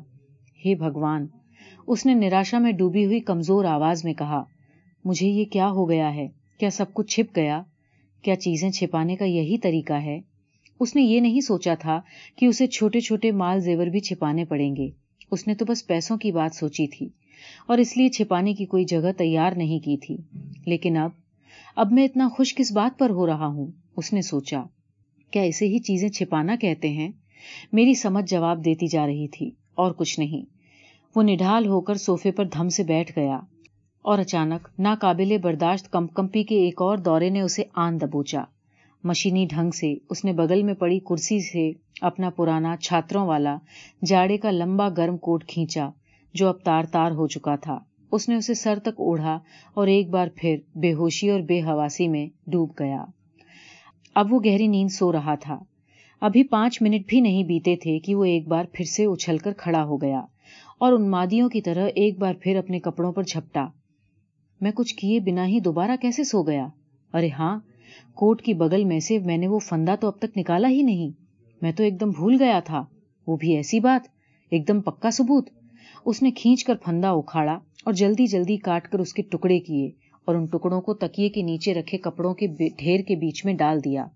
[0.67, 1.27] ہے بھگوان!
[1.87, 4.43] اس نے نراشا میں ڈوبی ہوئی کمزور آواز میں کہا،
[5.05, 6.29] مجھے یہ کیا ہو گیا ہے؟
[6.59, 7.63] کیا سب کچھ چھپ گیا؟
[8.23, 10.21] کیا چیزیں چھپانے کا یہی طریقہ ہے؟
[10.81, 12.01] اس نے یہ نہیں سوچا تھا
[12.37, 14.91] کہ اسے چھوٹے چھوٹے مال زیور بھی چھپانے پڑیں گے۔
[15.31, 17.09] اس نے تو بس پیسوں کی بات سوچی تھی
[17.67, 20.17] اور اس لیے چھپانے کی کوئی جگہ تیار نہیں کی تھی۔
[20.67, 21.11] لیکن اب
[21.77, 24.63] اب میں اتنا خوش کس بات پر ہو رہا ہوں۔ اس نے سوچا،
[25.33, 27.11] کیا اسے ہی چیزیں چھپانا کہتے ہیں؟
[27.73, 30.45] میری سمجھ جواب دیتی جا رہی تھی، اور کچھ نہیں۔
[31.17, 33.39] وہ نڈھال ہو کر سوفے پر دھم سے بیٹھ گیا،
[34.05, 38.45] اور اچانک ناقابل برداشت کمپی کے ایک اور دورے نے اسے آن دبوچا۔
[39.05, 43.57] مشینی ڈھنگ سے اس نے بغل میں پڑی کرسی سے اپنا پرانا چھاتروں والا
[44.07, 45.89] جاڑے کا لمبا گرم کوٹ کھینچا،
[46.35, 47.79] جو اب تار تار ہو چکا تھا۔
[48.13, 49.39] اس نے اسے سر تک اوڑھا
[49.75, 53.05] اور ایک بار پھر بے ہوشی اور بے حواسی میں ڈوب گیا۔
[54.15, 55.59] اب وہ گہری نیند سو رہا تھا۔
[56.21, 59.53] ابھی پانچ منٹ بھی نہیں بیتے تھے کہ وہ ایک بار پھر سے اچھل کر
[59.53, 60.21] کھڑا ہو گیا
[60.79, 63.67] اور ان مادیوں کی طرح ایک بار پھر اپنے کپڑوں پر جھپٹا۔
[64.61, 66.67] میں کچھ کیے بنا ہی دوبارہ کیسے سو گیا؟
[67.13, 67.61] ارے ہاں
[68.15, 71.11] کوٹ کی بغل میں سے میں نے وہ فندا تو اب تک نکالا ہی نہیں۔
[71.63, 72.85] میں تو ایک دم بھول گیا تھا۔
[73.27, 74.09] وہ بھی ایسی بات،
[74.51, 75.51] ایک دم پکا ثبوت۔
[76.05, 79.91] اس نے کھینچ کر پھندا اکھاڑا اور جلدی جلدی کاٹ کر اس کے ٹکڑے کیے۔
[80.25, 83.85] اور ان ٹکڑوں کو تکیے کے نیچے رکھے کپڑوں کے ڈھیر کے بیچ میں ڈال
[83.85, 84.07] دیا۔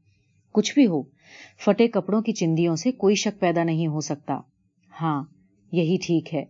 [0.53, 1.03] کچھ بھی ہو
[1.65, 4.39] فٹے کپڑوں کی چندیوں سے کوئی شک پیدا نہیں ہو سکتا۔
[5.01, 5.23] ہاں
[5.73, 6.45] یہی ٹھیک ہے۔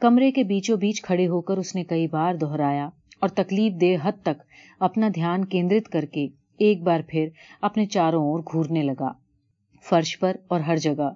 [0.00, 2.88] کمرے کے بیچوں بیچ کھڑے ہو کر اس نے کئی بار دہرایا
[3.20, 4.42] اور تکلیف دہ حد تک
[4.80, 6.26] اپنا دھیان کیندرت کر کے
[6.58, 7.28] ایک بار پھر
[7.60, 9.12] اپنے چاروں اور گھورنے لگا۔
[9.84, 11.10] فرش پر اور ہر جگہ۔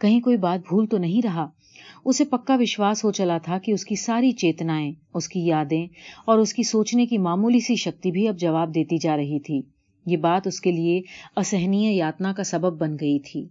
[0.00, 1.46] کہیں کوئی بات بھول تو نہیں رہا۔
[2.04, 5.86] اسے پکا وشواس ہو چلا تھا کہ اس کی ساری چیتنائیں، اس کی یادیں
[6.26, 9.62] اور اس کی سوچنے کی معمولی سی شکتی بھی اب جواب دیتی جا رہی تھی۔
[10.06, 11.02] یہ بات اس کے لیے
[11.36, 13.48] اسہنی یاتنا کا سبب بن گئی تھی۔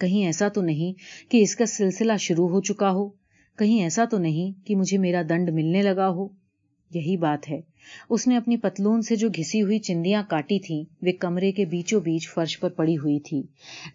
[0.00, 0.92] کہیں ایسا تو نہیں
[1.30, 3.08] کہ اس کا سلسلہ شروع ہو چکا ہو۔
[3.58, 6.28] کہیں ایسا تو نہیں کہ مجھے میرا دنڈ ملنے لگا ہو۔
[6.94, 7.60] یہی بات ہے۔
[8.10, 12.00] اس نے اپنی پتلون سے جو گھسی ہوئی چندیاں کاٹی تھی وہ کمرے کے بیچوں
[12.00, 13.42] بیچ فرش پر پڑی ہوئی تھی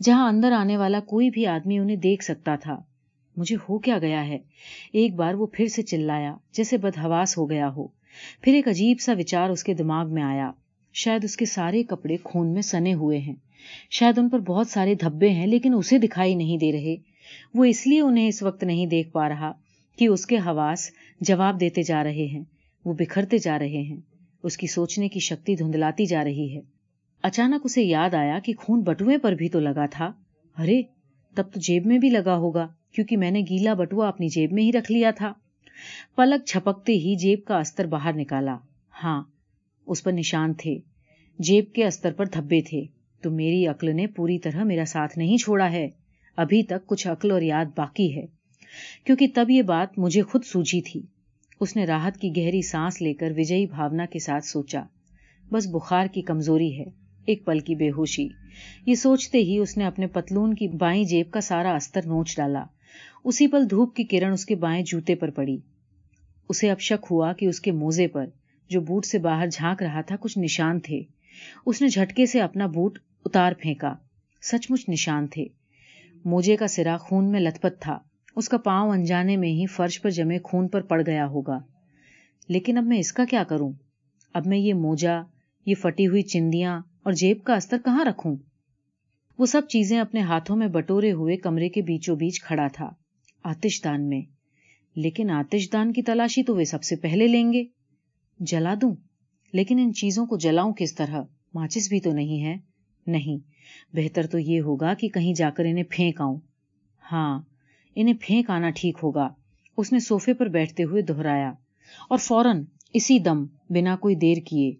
[0.03, 2.79] جہاں اندر آنے والا کوئی بھی آدمی انہیں دیکھ سکتا تھا۔
[3.38, 4.38] مجھے ہو کیا گیا ہے۔
[4.93, 7.88] ایک بار وہ پھر سے چلایا، جیسے بدہواس ہو گیا ہو۔
[8.41, 10.52] پھر ایک عجیب سا وچار اس کے دماغ میں آیا۔
[10.93, 13.36] شاید اس کے سارے کپڑے خون میں سنے ہوئے ہیں۔
[13.89, 16.95] شاید ان پر بہت سارے دھبے ہیں، لیکن اسے دکھائی نہیں دے رہے۔
[17.54, 19.52] وہ اس لیے انہیں اس وقت نہیں دیکھ پا رہا
[19.97, 22.43] کہ اس کے حواس جواب دیتے جا رہے ہیں۔
[22.86, 23.97] وہ بکھرتے جا رہے ہیں۔
[24.43, 26.62] اس کی سوچنے کی شکتی دھندلاتی جا رہی ہے۔
[27.23, 30.12] اچانک اسے یاد آیا کہ خون بٹوے پر بھی تو لگا تھا۔
[30.58, 30.82] ارے،
[31.36, 34.63] تب تو جیب میں بھی لگا ہوگا۔ کیونکہ میں نے گیلا بٹوا اپنی جیب میں
[34.63, 35.34] ہی رکھ لیا تھا۔
[36.15, 38.58] پلک چھپکتے ہی جیب کا استر باہر نکالا۔
[39.04, 39.23] ہاں
[39.88, 40.78] اس پر نشان تھے۔
[41.39, 42.84] جیب کے استر پر دھبے تھے۔
[43.21, 45.89] تو میری عقل نے پوری طرح میرا ساتھ نہیں چھوڑا ہے۔
[46.38, 48.26] ابھی تک کچھ عقل اور یاد باقی ہے۔
[49.04, 51.02] کیونکہ تب یہ بات مجھے خود سوجی تھی۔
[51.60, 54.84] اس نے راحت کی گہری سانس لے کر وجئی بھاونا کے ساتھ سوچا،
[55.52, 56.84] بس بخار کی کمزوری ہے،
[57.26, 58.28] ایک پل کی بے ہوشی۔
[58.86, 62.63] یہ سوچتے ہی اس نے اپنے پتلون کی بائیں جیب کا سارا استر نوچ ڈالا۔
[63.27, 65.57] اسی پل دھوپ کی کرن اس کے بائیں جوتے پر پڑی۔
[66.49, 68.25] اسے اب شک ہوا کہ اس کے موزے پر
[68.69, 71.01] جو بوٹ سے باہر جھانک رہا تھا کچھ نشان تھے۔
[71.65, 73.93] اس نے جھٹکے سے اپنا بوٹ اتار پھینکا۔
[74.41, 75.45] سچ مچ نشان تھے۔
[76.25, 77.99] موجے کا سرا خون میں لت پت تھا۔
[78.35, 81.59] اس کا پاؤں انجانے میں ہی فرش پر جمے خون پر پڑ گیا ہوگا۔
[82.47, 83.71] لیکن اب میں اس کا کیا کروں؟
[84.33, 85.21] اب میں یہ موجا
[85.65, 88.35] یہ فٹی ہوئی چندیاں اور جیب کا استر کہاں رکھوں؟
[89.37, 92.89] وہ سب چیزیں اپنے ہاتھوں میں بٹورے ہوئے کمرے کے بیچوں بیچ کھڑا تھا۔
[93.47, 94.21] آتش دان میں۔
[94.95, 97.63] لیکن آتش دان کی تلاشی تو وہ سب سے پہلے لیں گے۔
[98.39, 98.95] جلا دوں۔
[99.53, 101.21] لیکن ان چیزوں کو جلاؤں کس طرح؟
[101.53, 102.55] ماچس بھی تو نہیں ہے
[103.07, 103.38] نہیں،
[103.95, 106.38] بہتر تو یہ ہوگا کہ کہیں جا کر انہیں پھینک آؤں۔
[107.12, 107.41] ہاں
[107.95, 109.29] انہیں پھینک آنا ٹھیک ہوگا۔
[109.77, 111.53] اس نے صوفے پر بیٹھتے ہوئے دہرایا۔
[112.10, 114.75] اور فوراً اسی دم، بنا کوئی دیر کیے۔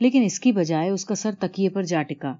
[0.00, 2.36] لیکن اس کی بجائے اس کا سر تکیے پر جا ٹکا۔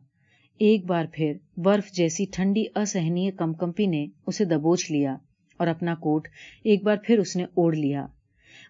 [0.58, 5.16] ایک بار پھر برف جیسی ٹھنڈی، اسہنی کم کمپی نے اسے دبوچ لیا۔
[5.58, 6.28] اور اپنا کوٹ
[6.64, 8.06] ایک بار پھر اس نے اوڑھ لیا۔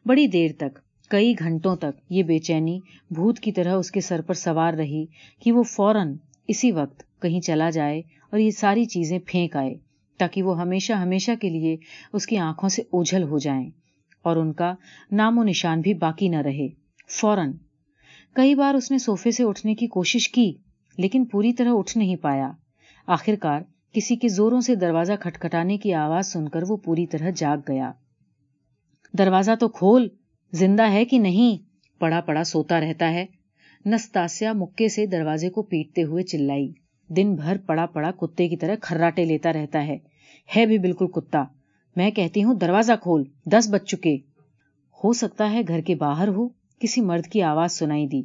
[0.07, 4.21] بڑی دیر تک، کئی گھنٹوں تک یہ بے چینی بھوت کی طرح اس کے سر
[4.21, 5.05] پر سوار رہی
[5.41, 6.15] کہ وہ فوراً
[6.49, 7.99] اسی وقت کہیں چلا جائے
[8.31, 9.75] اور یہ ساری چیزیں پھینک آئے
[10.19, 11.77] تاکہ وہ ہمیشہ ہمیشہ کے لیے
[12.13, 13.71] اس کی آنکھوں سے اوجھل ہو جائیں
[14.23, 14.75] اور ان کا
[15.13, 16.69] نام و نشان بھی باقی نہ رہے۔
[17.09, 17.53] فوراً
[18.33, 20.53] کئی بار اس نے صوفے سے اٹھنے کی کوشش کی
[20.99, 22.51] لیکن پوری طرح اٹھ نہیں پایا۔
[23.07, 23.61] آخر کار
[23.93, 27.93] کسی کے زوروں سے دروازہ کھٹکھٹانے کی آواز سن کر وہ پوری طرح جاگ گیا۔
[29.19, 30.09] دروازہ تو کھول،
[30.53, 31.59] زندہ ہے کہ نہیں؟
[32.01, 33.27] پڑا پڑا سوتا رہتا ہے۔
[33.87, 36.73] نستاسیا مکے سے دروازے کو پیٹتے ہوئے چلائی۔
[37.09, 39.99] دن بھر پڑا پڑا کتے کی طرح کھراٹے لیتا رہتا ہے۔
[40.57, 41.45] ہے بھی بالکل کتا۔
[41.97, 44.17] میں کہتی ہوں، دروازہ کھول، دس بج چکے۔
[45.05, 48.23] ہو سکتا ہے گھر کے باہر ہو، کسی مرد کی آواز سنائی دی۔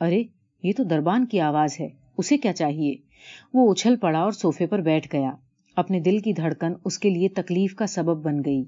[0.00, 0.22] ارے،
[0.62, 3.09] یہ تو دربان کی آواز ہے۔ اسے کیا چاہیے؟
[3.54, 5.30] وہ اچھل پڑا اور سوفے پر بیٹھ گیا۔
[5.76, 8.64] اپنے دل کی دھڑکن اس کے لیے تکلیف کا سبب بن گئی۔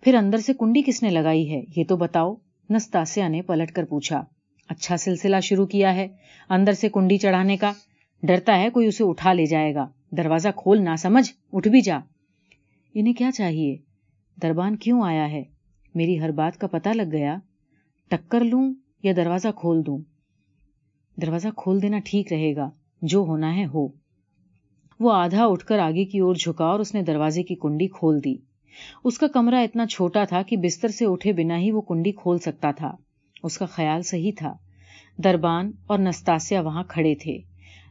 [0.00, 2.34] پھر اندر سے کنڈی کس نے لگائی ہے؟ یہ تو بتاؤ۔
[2.70, 4.24] نستاسیا نے پلٹ کر پوچھا۔
[4.68, 6.08] اچھا سلسلہ شروع کیا ہے
[6.50, 7.72] اندر سے کنڈی چڑھانے کا؟
[8.22, 11.98] ڈرتا ہے کوئی اسے اٹھا لے جائے گا۔ دروازہ کھول نہ سمجھ، اٹھ بھی جا۔
[12.94, 13.76] انہیں کیا چاہیے؟
[14.42, 15.42] دربان کیوں آیا ہے؟
[15.94, 17.36] میری ہر بات کا پتہ لگ گیا۔
[18.08, 19.98] ٹکر لوں یا دروازہ کھول دوں؟
[21.16, 22.70] دروازہ کھول دینا ٹھیک رہے گا۔
[23.02, 23.88] جو ہونا ہے ہو۔
[25.00, 28.24] وہ آدھا اٹھ کر آگے کی اور جھکا اور اس نے دروازے کی کنڈی کھول
[28.24, 28.34] دی۔
[29.04, 32.38] اس کا کمرہ اتنا چھوٹا تھا کہ بستر سے اٹھے بنا ہی وہ کنڈی کھول
[32.38, 32.92] سکتا تھا۔
[33.42, 34.54] اس کا خیال صحیح تھا۔
[35.24, 37.38] دربان اور نستاسیا وہاں کھڑے تھے۔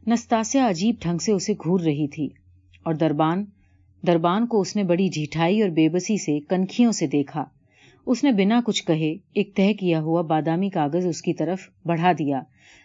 [0.08, 2.30] نستاسیا عجیب ڈھنگ سے اسے گھور رہی تھی۔
[2.84, 3.46] اور دربان
[4.08, 7.46] دربان کو اس نے بڑی جھیٹائی اور بے بسی سے کنکھیوں سے دیکھا۔
[8.06, 12.12] اس نے بنا کچھ کہے، ایک طے کیا ہوا بادامی کاغذ اس کی طرف بڑھا
[12.12, 12.42] دیا۔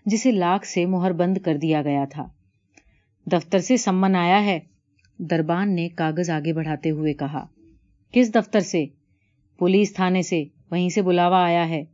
[0.07, 2.29] جسے لاکھ سے مہر بند کر دیا گیا تھا۔
[3.27, 4.61] دفتر سے سمن آیا ہے،
[5.19, 7.47] دربان نے کاغذ آگے بڑھاتے ہوئے کہا،
[8.12, 8.85] کس دفتر سے؟
[9.59, 11.85] پولیس تھانے سے، وہیں سے بلاوا آیا ہے۔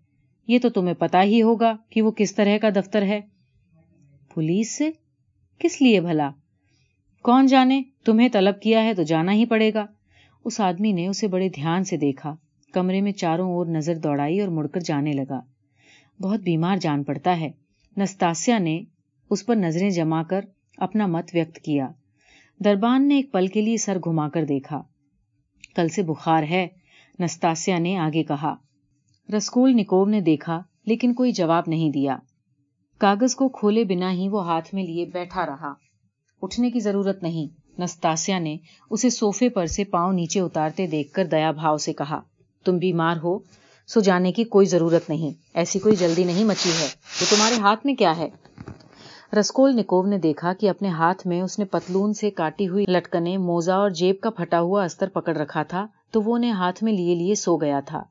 [0.46, 3.20] یہ تو تمہیں پتا ہی ہوگا کہ وہ کس طرح کا دفتر ہے۔
[4.34, 4.90] پولیس سے؟
[5.58, 6.30] کس لیے بھلا؟
[7.22, 9.86] کون جانے؟ تمہیں طلب کیا ہے تو جانا ہی پڑے گا۔
[10.44, 12.36] اس آدمی نے اسے بڑے دھیان سے دیکھا۔
[12.72, 15.40] کمرے میں چاروں اور نظر دوڑائی اور مڑ کر جانے لگا۔
[16.20, 17.50] بہت بیمار جان پڑتا ہے۔
[17.98, 18.82] نستاسیا نے
[19.30, 20.44] اس پر نظریں جما کر
[20.76, 21.88] اپنا مت ویکت کیا۔
[22.64, 24.82] دربان نے ایک پل کے لیے سر گھما کر دیکھا۔
[25.76, 26.68] کل سے بخار ہے
[27.20, 28.54] نستاسیا نے آگے کہا۔
[29.36, 32.16] رسکول نکوب نے دیکھا، لیکن کوئی جواب نہیں دیا۔
[32.98, 35.74] کاغذ کو کھولے بنا ہی وہ ہاتھ میں لیے بیٹھا رہا۔
[36.42, 38.56] اٹھنے کی ضرورت نہیں نستاسیا نے
[38.90, 42.20] اسے سوفے پر سے پاؤں نیچے اتارتے دیکھ کر دیا بھاؤ سے کہا۔
[42.64, 43.38] تم بیمار ہو
[43.88, 46.88] سو جانے کی کوئی ضرورت نہیں۔ ایسی کوئی جلدی نہیں مچی ہے۔
[47.20, 48.28] تو تمہارے ہاتھ میں کیا ہے؟
[49.40, 53.36] رسکول نکوب نے دیکھا کہ اپنے ہاتھ میں اس نے پتلون سے کاٹی ہوئی لٹکنے
[53.36, 56.92] موزا اور جیب کا پھٹا ہوا استر پکڑ رکھا تھا، تو وہ انہیں ہاتھ میں
[56.92, 58.02] لیے لیے سو گیا تھا۔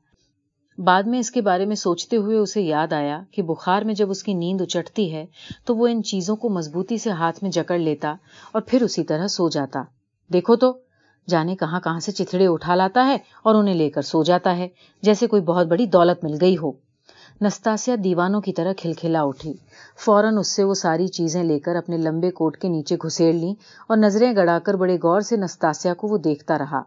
[0.78, 4.10] بعد میں اس کے بارے میں سوچتے ہوئے اسے یاد آیا کہ بخار میں جب
[4.10, 5.26] اس کی نیند اچٹتی ہے،
[5.64, 8.14] تو وہ ان چیزوں کو مضبوطی سے ہاتھ میں جکڑ لیتا
[8.52, 9.82] اور پھر اسی طرح سو جاتا۔
[10.32, 10.72] دیکھو تو
[11.28, 14.68] جانے کہاں کہاں سے چتڑے اٹھا لاتا ہے اور انہیں لے کر سو جاتا ہے،
[15.02, 16.72] جیسے کوئی بہت بڑی دولت مل گئی ہو۔
[17.40, 19.52] نستاسیا دیوانوں کی طرح کھلکھلا اٹھی۔
[19.96, 23.54] فوراً اس سے وہ ساری چیزیں لے کر اپنے لمبے کوٹ کے نیچے گھسیڑ لی
[23.86, 26.82] اور نظریں گڑا کر بڑے غور سے نستاسیا کو وہ دیکھتا رہا۔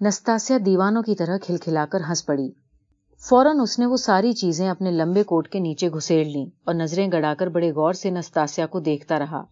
[0.00, 2.50] نستاسیا دیوانوں کی طرح کھلکھلا کر ہنس پڑی۔
[3.28, 7.12] فوراً اس نے وہ ساری چیزیں اپنے لمبے کوٹ کے نیچے گھسیڑ لیں اور نظریں
[7.12, 9.42] گڑا کر بڑے غور سے نستاسیا کو دیکھتا رہا۔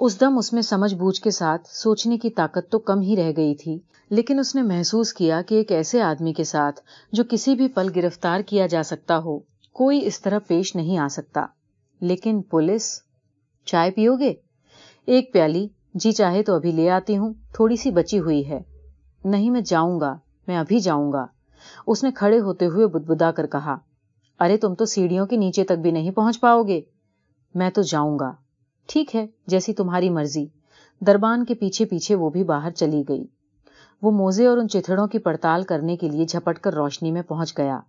[0.00, 3.32] اس دم اس میں سمجھ بوجھ کے ساتھ سوچنے کی طاقت تو کم ہی رہ
[3.36, 3.78] گئی تھی،
[4.10, 6.80] لیکن اس نے محسوس کیا کہ ایک ایسے آدمی کے ساتھ
[7.12, 9.38] جو کسی بھی پل گرفتار کیا جا سکتا ہو،
[9.72, 11.46] کوئی اس طرح پیش نہیں آ سکتا۔
[12.00, 13.02] لیکن پولیس،
[13.64, 14.34] چائے پیو گے؟
[15.06, 18.60] ایک پیالی جی چاہے تو ابھی لے آتی ہوں، تھوڑی سی بچی ہوئی ہے۔
[19.24, 21.26] نہیں میں جاؤں گا، میں ابھی جاؤں گا۔
[21.86, 23.76] اس نے کھڑے ہوتے ہوئے بدبدا کر کہا،
[24.40, 26.80] ارے تم تو سیڑھیوں کے نیچے تک بھی نہیں پہنچ پاؤ گے۔
[27.54, 28.32] میں تو جاؤں گا۔
[28.92, 30.46] ٹھیک ہے، جیسی تمہاری مرضی۔
[31.00, 33.24] دربان کے پیچھے پیچھے وہ بھی باہر چلی گئی۔
[34.02, 37.58] وہ موزے اور ان چتڑوں کی پڑتال کرنے کے لیے جھپٹ کر روشنی میں پہنچ
[37.58, 37.80] گیا۔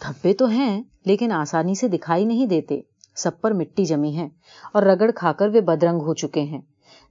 [0.00, 2.80] دھبے تو ہیں، لیکن آسانی سے دکھائی نہیں دیتے۔
[3.16, 4.28] سب پر مٹی جمی ہے
[4.72, 6.60] اور رگڑ کھا کر وہ بدرنگ ہو چکے ہیں۔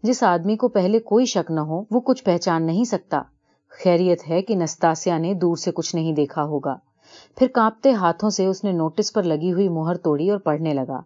[0.04, 3.22] جس آدمی کو پہلے کوئی شک نہ ہو، وہ کچھ پہچان نہیں سکتا۔
[3.70, 6.76] خیریت ہے کہ نستاسیا نے دور سے کچھ نہیں دیکھا ہوگا۔
[7.38, 11.00] پھر کانپتے ہاتھوں سے اس نے نوٹس پر لگی ہوئی مہر توڑی اور پڑھنے لگا۔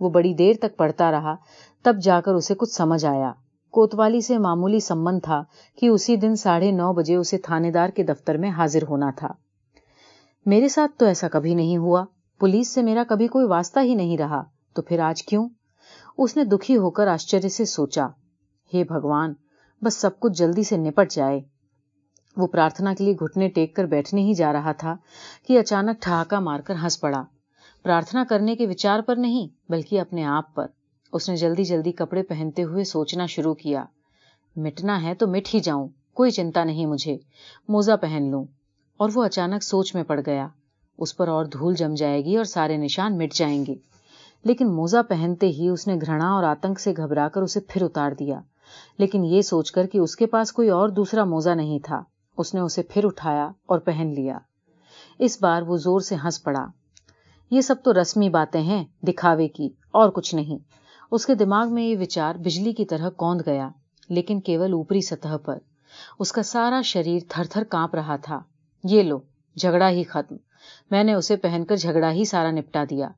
[0.00, 1.34] وہ بڑی دیر تک پڑھتا رہا،
[1.82, 3.32] تب جا کر اسے کچھ سمجھ آیا۔
[3.70, 5.44] کوتوالی سے معمولی سمن تھا
[5.78, 9.28] کہ اسی دن ساڑھے نو بجے اسے تھانے دار کے دفتر میں حاضر ہونا تھا۔
[10.46, 12.04] میرے ساتھ تو ایسا کبھی نہیں ہوا۔
[12.40, 14.42] پولیس سے میرا کبھی کوئی واسطہ ہی نہیں رہا۔
[14.74, 15.48] تو پھر آج کیوں؟
[16.18, 18.06] اس نے دکھی ہو کر آشچر سے سوچا،
[18.74, 19.34] ہے بھگوان،
[19.82, 21.40] بس سب کچھ جلدی سے نپٹ جائے۔
[22.36, 24.96] وہ پرارتھنا کے لیے گھٹنے ٹیک کر بیٹھنے ہی جا رہا تھا
[25.48, 27.22] کہ اچانک ٹھہاکا مار کر ہنس پڑا۔
[27.84, 30.66] پرارتھنا کرنے کے وچار پر نہیں، بلکہ اپنے آپ پر۔
[31.12, 33.84] اس نے جلدی جلدی کپڑے پہنتے ہوئے سوچنا شروع کیا۔
[34.56, 37.16] مٹنا ہے تو مٹ ہی جاؤں، کوئی چنتا نہیں مجھے۔
[37.68, 38.44] موزہ پہن لوں۔
[38.96, 40.48] اور وہ اچانک سوچ میں پڑ گیا۔
[40.98, 43.74] اس پر اور دھول جم جائے گی اور سارے نشان مٹ جائیں گے۔
[44.44, 48.12] لیکن موزہ پہنتے ہی اس نے گھرنا اور آتنک سے گھبرا کر اسے پھر اتار
[48.12, 48.40] دیا۔
[48.98, 52.02] لیکن یہ سوچ کر کہ اس کے پاس کوئی اور دوسرا موزہ نہیں تھا،
[52.38, 54.38] اس نے اسے پھر اٹھایا اور پہن لیا۔
[55.18, 56.66] اس بار وہ زور سے ہنس پڑا۔
[57.50, 60.58] یہ سب تو رسمی باتیں ہیں، دکھاوے کی، اور کچھ نہیں۔
[61.10, 63.68] اس کے دماغ میں یہ وچار بجلی کی طرح کوند گیا،
[64.08, 65.58] لیکن کیول اوپری سطح پر۔
[66.18, 68.40] اس کا سارا شریر تھر تھر کانپ رہا تھا۔
[68.84, 69.20] یہ لو،
[69.56, 70.36] جھگڑا ہی ختم۔
[70.90, 73.08] میں نے اسے پہن کر جھگڑا ہی سارا نپٹا دیا۔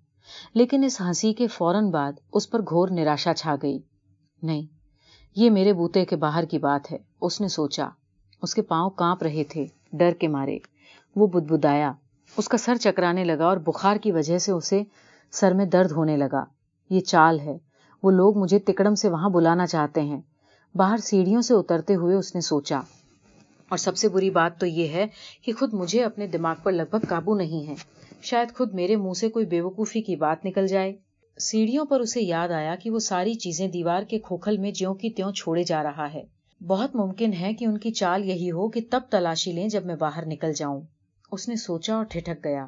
[0.55, 3.79] لیکن اس ہنسی کے فوراً بعد اس پر گھور نراشا چھا گئی۔
[4.43, 4.63] نہیں،
[5.37, 7.89] یہ میرے بوتے کے باہر کی بات ہے۔ اس نے سوچا۔
[8.43, 10.59] اس کے پاؤں کانپ رہے تھے، ڈر کے مارے۔
[11.17, 11.93] وہ بدبدایا
[12.37, 14.83] اس کا سر چکرانے لگا اور بخار کی وجہ سے اسے
[15.31, 16.45] سر میں درد ہونے لگا۔
[16.91, 17.59] یہ چال ہے۔
[18.03, 20.21] وہ لوگ مجھے تکڑم سے وہاں بلانا چاہتے ہیں۔
[20.75, 22.81] باہر سیڑھیوں سے اترتے ہوئے اس نے سوچا۔
[23.69, 25.07] اور سب سے بری بات تو یہ ہے
[25.43, 27.75] کہ خود مجھے اپنے دماغ پر لگ بھگ قابو نہیں ہے۔
[28.23, 30.97] شاید خود میرے منہ سے کوئی بے وقوفی کی بات نکل جائے۔
[31.41, 35.11] سیڑھیوں پر اسے یاد آیا کہ وہ ساری چیزیں دیوار کے کھوکھل میں جیوں کی
[35.11, 36.23] تیوں چھوڑے جا رہا ہے۔
[36.67, 39.97] بہت ممکن ہے کہ ان کی چال یہی ہو کہ تب تلاشی لیں جب میں
[39.97, 40.81] باہر نکل جاؤں۔
[41.33, 42.67] اس نے سوچا اور ٹھٹک گیا۔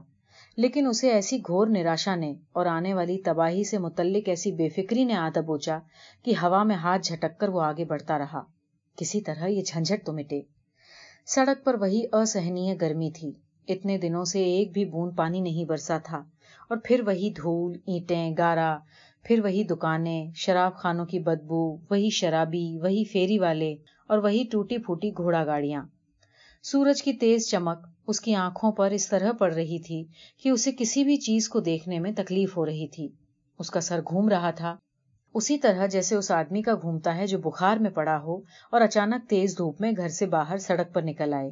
[0.57, 5.05] لیکن اسے ایسی گھور نراشا نے اور آنے والی تباہی سے متعلق ایسی بے فکری
[5.05, 5.79] نے آدھا بوچا
[6.25, 8.43] کہ ہوا میں ہاتھ جھٹک کر وہ آگے بڑھتا رہا۔
[8.97, 10.41] کسی طرح یہ جھنجھٹ تو مٹے۔
[11.27, 13.33] سڑک پر وہی اسہنی گرمی تھی۔
[13.69, 16.19] اتنے دنوں سے ایک بھی بوند پانی نہیں برسا تھا۔
[16.69, 18.79] اور پھر وہی دھول، اینٹیں، گارا،
[19.23, 23.75] پھر وہی دکانیں، شراب خانوں کی بدبو، وہی شرابی، وہی فیری والے
[24.09, 25.83] اور وہی ٹوٹی پھوٹی گھوڑا گاڑیاں۔
[26.63, 30.05] سورج کی تیز چمک اس کی آنکھوں پر اس طرح پڑ رہی تھی
[30.43, 33.09] کہ اسے کسی بھی چیز کو دیکھنے میں تکلیف ہو رہی تھی۔
[33.59, 34.77] اس کا سر گھوم رہا تھا۔
[35.35, 38.37] اسی طرح جیسے اس آدمی کا گھومتا ہے جو بخار میں پڑا ہو
[38.71, 41.51] اور اچانک تیز دھوپ میں گھر سے باہر سڑک پر نکل آئے۔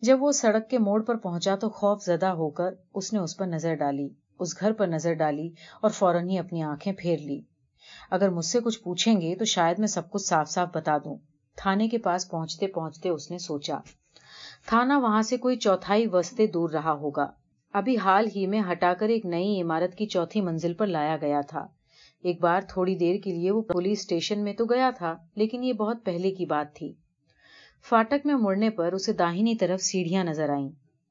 [0.00, 3.36] جب وہ سڑک کے موڑ پر پہنچا تو خوف زدہ ہو کر اس نے اس
[3.36, 5.50] پر نظر ڈالی، اس گھر پر نظر ڈالی
[5.80, 7.40] اور فوراً ہی اپنی آنکھیں پھیر لی۔
[8.10, 11.16] اگر مجھ سے کچھ پوچھیں گے تو شاید میں سب کچھ صاف صاف بتا دوں۔
[11.56, 13.78] تھانے کے پاس پہنچتے پہنچتے اس نے سوچا
[14.66, 17.26] تھانہ وہاں سے کوئی چوتھائی وسطے دور رہا ہوگا۔
[17.72, 21.40] ابھی حال ہی میں ہٹا کر ایک نئی عمارت کی چوتھی منزل پر لایا گیا
[21.40, 21.66] تھا۔
[22.22, 25.72] ایک بار تھوڑی دیر کے لیے وہ پولیس اسٹیشن میں تو گیا تھا، لیکن یہ
[25.72, 26.92] بہت پہلے کی بات تھی۔
[27.88, 30.68] فاٹک میں مڑنے پر اسے داہنی طرف سیڑھیاں نظر آئیں،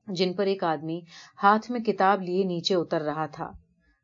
[0.07, 1.01] جن پر ایک آدمی
[1.43, 3.51] ہاتھ میں کتاب لیے نیچے اتر رہا تھا۔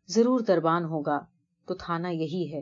[0.07, 1.19] ضرور دربان ہوگا،
[1.67, 2.61] تو تھانہ یہی ہے۔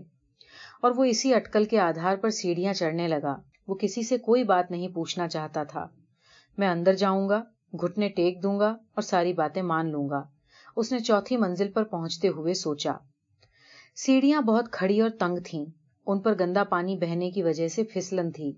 [0.82, 3.36] اور وہ اسی اٹکل کے آدھار پر سیڑھیاں چڑھنے لگا۔
[3.68, 5.88] وہ کسی سے کوئی بات نہیں پوچھنا چاہتا تھا۔
[6.58, 7.44] میں اندر جاؤں گا،
[7.82, 10.24] گھٹنے ٹیک دوں گا اور ساری باتیں مان لوں گا۔
[10.76, 12.94] اس نے چوتھی منزل پر پہنچتے ہوئے سوچا۔
[13.96, 15.66] سیڑھیاں بہت کھڑی اور تنگ تھیں۔
[16.06, 18.52] ان پر گندا پانی بہنے کی وجہ سے پھسلن تھی۔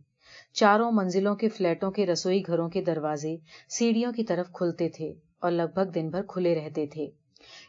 [0.54, 3.38] چاروں منزلوں کے فلیٹوں کے رسوئی گھروں کے دروازے
[3.70, 7.10] سیڑھیوں کی طرف کھلتے تھے اور لگ بھگ دن بھر کھلے رہتے تھے۔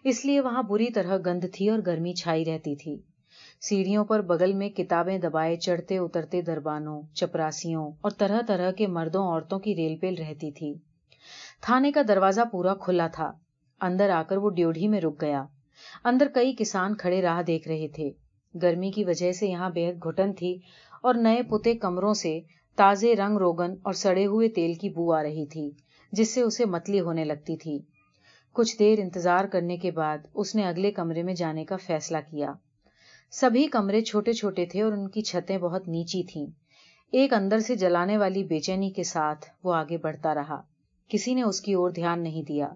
[0.04, 2.98] اس لیے وہاں بری طرح گند تھی اور گرمی چھائی رہتی تھی۔
[3.60, 9.22] سیڑھیوں پر بغل میں کتابیں دبائے چڑھتے اترتے دربانوں، چپراسیوں اور طرح طرح کے مردوں
[9.22, 10.74] عورتوں کی ریل پیل رہتی تھی۔
[11.60, 13.32] تھانے کا دروازہ پورا کھلا تھا۔
[13.80, 15.44] اندر آ کر وہ ڈیوڑھی میں رک گیا۔
[16.04, 18.10] اندر کئی کسان کھڑے راہ دیکھ رہے تھے۔
[18.62, 20.58] گرمی کی وجہ سے یہاں بےحد گھٹن تھی
[21.02, 22.40] اور نئے پتے کمروں سے
[22.76, 25.70] تازے رنگ روگن اور سڑے ہوئے تیل کی بو آ رہی تھی،
[26.12, 27.78] جس سے اسے متلی ہونے لگتی تھی۔
[28.52, 32.52] کچھ دیر انتظار کرنے کے بعد اس نے اگلے کمرے میں جانے کا فیصلہ کیا۔
[33.30, 36.46] سبھی کمرے چھوٹے چھوٹے تھے اور ان کی چھتیں بہت نیچی تھیں۔
[37.12, 40.62] ایک اندر سے جلانے والی بے چینی کے ساتھ وہ آگے بڑھتا رہا۔
[41.08, 42.68] کسی نے اس کی اور دھیان نہیں دیا۔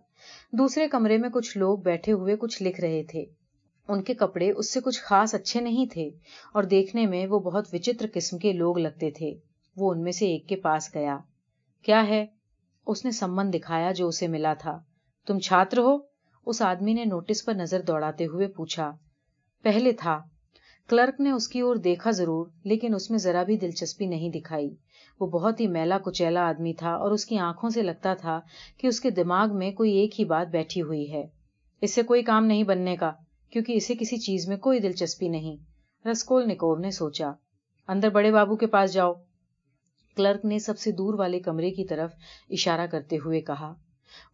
[0.53, 3.25] دوسرے کمرے میں کچھ لوگ بیٹھے ہوئے کچھ لکھ رہے تھے۔
[3.89, 6.11] ان کے کپڑے اس سے کچھ خاص اچھے نہیں تھے
[6.53, 9.35] اور دیکھنے میں وہ بہت وچتر قسم کے لوگ لگتے تھے۔
[9.77, 11.19] وہ ان میں سے ایک کے پاس گیا۔
[11.83, 12.27] کیا ہے؟
[12.87, 14.79] اس نے سمن دکھایا جو اسے ملا تھا۔
[15.27, 15.99] تم چھاتر ہو؟
[16.47, 18.93] اس آدمی نے نوٹس پر نظر دوڑاتے ہوئے پوچھا۔
[19.63, 20.23] پہلے تھا۔
[20.89, 24.75] کلرک نے اس کی اور دیکھا ضرور، لیکن اس میں ذرا بھی دلچسپی نہیں دکھائی۔
[25.21, 28.41] وہ بہت ہی میلا کچیلا آدمی تھا اور اس کی آنکھوں سے لگتا تھا
[28.79, 31.27] کہ اس کے دماغ میں کوئی ایک ہی بات بیٹھی ہوئی ہے۔
[31.81, 33.13] اس سے کوئی کام نہیں بننے کا،
[33.51, 35.57] کیونکہ اسے کسی چیز میں کوئی دلچسپی نہیں۔
[36.09, 37.31] رسکول نکوب نے سوچا،
[37.89, 39.13] اندر بڑے بابو کے پاس جاؤ۔
[40.17, 42.11] کلرک نے سب سے دور والے کمرے کی طرف
[42.51, 43.75] اشارہ کرتے ہوئے کہا،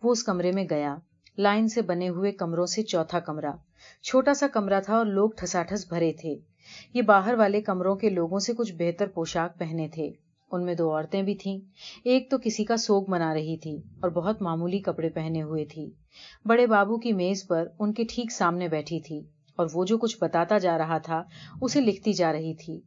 [0.02, 0.96] وہ اس کمرے میں گیا۔
[1.42, 3.53] لائن سے بنے ہوئے کمروں سے چوتھا کمرہ۔
[4.03, 6.37] چھوٹا سا کمرہ تھا اور لوگ ٹھساٹھس بھرے تھے۔
[6.94, 10.11] یہ باہر والے کمروں کے لوگوں سے کچھ بہتر پوشاک پہنے تھے۔
[10.53, 11.61] ان میں دو عورتیں بھی تھیں۔
[12.05, 15.90] ایک تو کسی کا سوگ منا رہی تھی اور بہت معمولی کپڑے پہنے ہوئے تھی۔
[16.44, 19.20] بڑے بابو کی میز پر ان کے ٹھیک سامنے بیٹھی تھی
[19.57, 21.22] اور وہ جو کچھ بتاتا جا رہا تھا
[21.62, 22.81] اسے لکھتی جا رہی تھی۔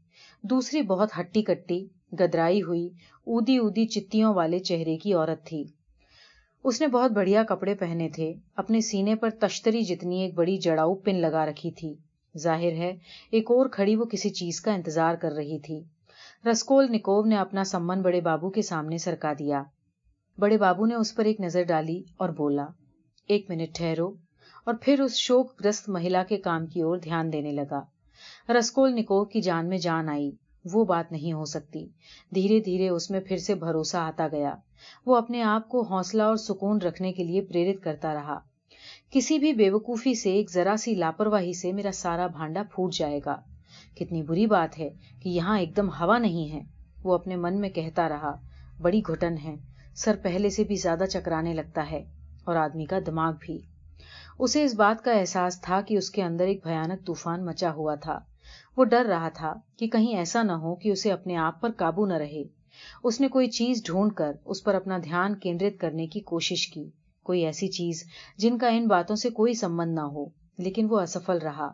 [0.43, 1.87] دوسری بہت ہٹی کٹی،
[2.19, 2.89] گدرائی ہوئی،
[3.23, 5.63] اودی اودی چتیوں والے چہرے کی عورت تھی۔
[6.63, 10.95] اس نے بہت بڑھیا کپڑے پہنے تھے۔ اپنے سینے پر تشتری جتنی ایک بڑی جڑاؤ
[10.95, 11.95] پن لگا رکھی تھی۔
[12.37, 12.95] ظاہر ہے،
[13.31, 15.83] ایک اور کھڑی وہ کسی چیز کا انتظار کر رہی تھی۔
[16.51, 19.63] رسکول نکوب نے اپنا سمن بڑے بابو کے سامنے سرکا دیا۔
[20.37, 22.65] بڑے بابو نے اس پر ایک نظر ڈالی اور بولا،
[23.27, 24.13] ایک منٹ ٹھہرو۔
[24.65, 27.81] اور پھر اس شوک گرست مہیلا کے کام کی اور دھیان دینے لگا۔
[28.59, 30.31] رسکول نکوب کی جان میں جان آئی۔
[30.65, 31.87] وہ بات نہیں ہو سکتی۔
[32.35, 34.55] دھیرے دھیرے اس میں پھر سے بھروسہ آتا گیا۔
[35.05, 38.39] وہ اپنے آپ کو حوصلہ اور سکون رکھنے کے لیے پریرت کرتا رہا۔
[39.09, 43.19] کسی بھی بے وقوفی سے ایک ذرا سی لاپرواہی سے میرا سارا بھانڈا پھوٹ جائے
[43.25, 43.35] گا۔
[43.95, 44.89] کتنی بری بات ہے
[45.21, 46.61] کہ یہاں ایک دم ہوا نہیں ہے۔
[47.03, 48.35] وہ اپنے من میں کہتا رہا،
[48.81, 49.55] بڑی گھٹن ہے۔
[49.95, 52.03] سر پہلے سے بھی زیادہ چکرانے لگتا ہے
[52.43, 53.59] اور آدمی کا دماغ بھی۔
[54.39, 57.95] اسے اس بات کا احساس تھا کہ اس کے اندر ایک بھیانک طوفان مچا ہوا
[57.95, 58.19] تھا۔
[58.77, 62.05] وہ ڈر رہا تھا کہ کہیں ایسا نہ ہو کہ اسے اپنے آپ پر قابو
[62.05, 62.43] نہ رہے۔
[63.03, 66.89] اس نے کوئی چیز ڈھونڈ کر اس پر اپنا دھیان کیندرت کرنے کی کوشش کی۔
[67.23, 68.03] کوئی ایسی چیز
[68.37, 70.25] جن کا ان باتوں سے کوئی سمبند نہ ہو۔
[70.57, 71.67] لیکن وہ اسفل رہا۔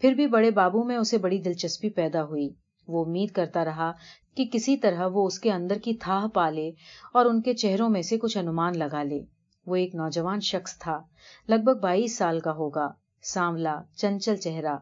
[0.00, 2.48] پھر بھی بڑے بابو میں اسے بڑی دلچسپی پیدا ہوئی۔
[2.88, 3.92] وہ امید کرتا رہا
[4.36, 6.70] کہ کسی طرح وہ اس کے اندر کی تھاہ پالے
[7.12, 9.20] اور ان کے چہروں میں سے کچھ انمان لگا لے۔
[9.66, 11.02] وہ ایک نوجوان شخص تھا۔
[11.48, 12.88] لگ بھگ بائیس سال کا ہوگا۔
[13.22, 14.76] سانولا چنچل چہرہ۔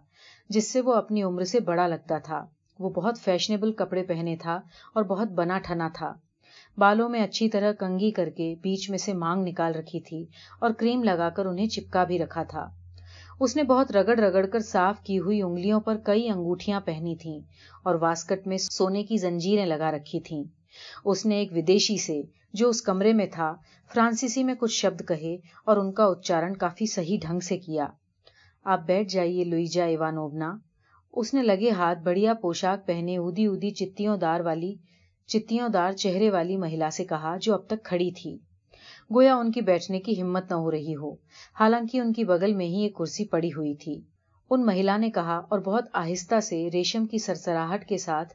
[0.49, 2.45] جس سے وہ اپنی عمر سے بڑا لگتا تھا۔
[2.79, 4.61] وہ بہت فیشنیبل کپڑے پہنے تھا
[4.95, 6.13] اور بہت بنا ٹھنا تھا۔
[6.77, 10.25] بالوں میں اچھی طرح کنگھی کر کے بیچ میں سے مانگ نکال رکھی تھی
[10.61, 12.69] اور کریم لگا کر انہیں چپکا بھی رکھا تھا۔
[13.41, 17.41] اس نے بہت رگڑ رگڑ کر صاف کی ہوئی انگلیوں پر کئی انگوٹیاں پہنی تھیں
[17.85, 20.45] اور واسکٹ میں سونے کی زنجیریں لگا رکھی تھیں۔
[21.05, 22.23] اس نے ایک ودیشی سے
[22.53, 23.55] جو اس کمرے میں تھا
[23.95, 27.87] فرانسیسی میں کچھ شبد کہے اور ان کا اچارن کافی صحیح ڈھنگ سے کیا۔
[28.65, 30.57] آپ بیٹھ جائیے لوئیجا ایوانوبنا
[31.13, 34.75] اس نے لگے ہاتھ بڑھیا پوشاک پہنے اودی اودی چتیوں دار والی،
[35.27, 38.37] چتیوں دار چہرے والی مہیلا سے کہا، جو اب تک کھڑی تھی۔
[39.15, 41.13] گویا ان کی بیٹھنے کی ہمت نہ ہو رہی ہو۔
[41.61, 44.01] حالانکہ ان کی بغل میں ہی ایک کرسی پڑی ہوئی تھی۔
[44.51, 48.35] ان مہیلا نے کہا، اور بہت آہستہ سے ریشم کی سرسراہٹ کے ساتھ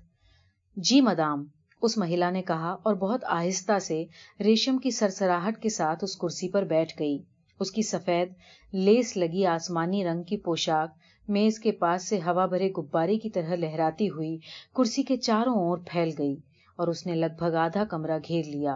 [0.77, 1.45] جی مدام،
[1.81, 4.03] اس مہیلا نے کہا، اور بہت آہستہ سے
[4.39, 7.17] ریشم کی سرسراہٹ کے ساتھ اس کرسی پر بیٹھ گئی۔
[7.59, 8.33] اس کی سفید،
[8.73, 10.91] لیس لگی آسمانی رنگ کی پوشاک
[11.27, 14.37] میز کے پاس سے ہوا بھرے گبارے کی طرح لہراتی ہوئی
[14.75, 16.35] کرسی کے چاروں اور پھیل گئی
[16.75, 18.75] اور اس نے لگ بھگ آدھا کمرہ گھیر لیا۔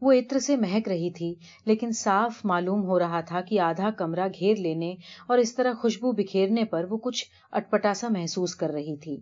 [0.00, 1.34] وہ عطر سے مہک رہی تھی،
[1.64, 4.94] لیکن صاف معلوم ہو رہا تھا کہ آدھا کمرہ گھیر لینے
[5.28, 9.16] اور اس طرح خوشبو بکھیرنے پر وہ کچھ اٹپٹاسا محسوس کر رہی تھی۔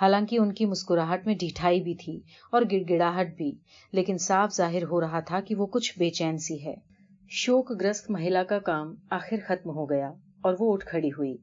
[0.00, 2.20] حالانکہ ان کی مسکراہٹ میں ڈھیٹھائی بھی تھی
[2.52, 3.52] اور گڑ گڑاہٹ بھی،
[3.92, 6.89] لیکن صاف ظاہر ہو رہا تھا کہ وہ کچھ بے چین سی ہے۔
[7.30, 11.36] شوک گرست مہیلا کا کام آخر ختم ہو گیا اور وہ اٹھ کھڑی ہوئی۔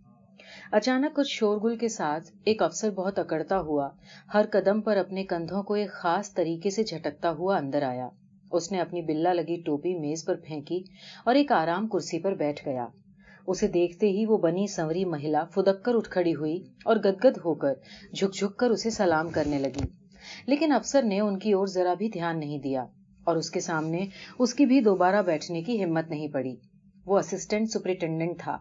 [0.71, 3.89] اچانک کچھ شورگل کے ساتھ ایک افسر بہت اکڑتا ہوا
[4.33, 8.09] ہر قدم پر اپنے کندھوں کو ایک خاص طریقے سے جھٹکتا ہوا اندر آیا۔
[8.51, 10.83] اس نے اپنی بلا لگی ٹوپی میز پر پھینکی
[11.25, 12.87] اور ایک آرام کرسی پر بیٹھ گیا۔
[13.47, 17.55] اسے دیکھتے ہی وہ بنی سنوری مہیلا فدک کر اٹھ کھڑی ہوئی اور گدگد ہو
[17.55, 17.73] کر
[18.13, 19.87] جھک جھک کر اسے سلام کرنے لگی۔
[20.47, 22.85] لیکن افسر نے ان کی اور ذرا بھی دھیان نہیں دیا۔
[23.27, 24.05] اور اس کے سامنے
[24.39, 26.55] اس کی بھی دوبارہ بیٹھنے کی ہمت نہیں پڑی۔
[27.05, 28.57] وہ اسسٹنٹ سپرنٹینڈنٹ تھا۔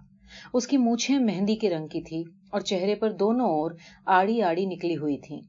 [0.54, 3.70] اس کی مونچھیں مہندی کے رنگ کی تھی اور چہرے پر دونوں اور
[4.06, 5.40] آڑی آڑی نکلی ہوئی تھی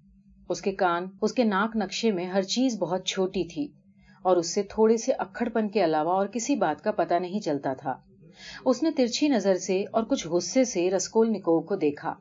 [0.49, 3.67] اس کے کان، اس کے ناک نقشے میں ہر چیز بہت چھوٹی تھی
[4.23, 7.39] اور اس سے تھوڑے سے اکھڑ پن کے علاوہ اور کسی بات کا پتہ نہیں
[7.39, 7.93] چلتا تھا۔
[8.65, 12.13] اس نے ترچھی نظر سے اور کچھ غصے سے رسکول نکو کو دیکھا۔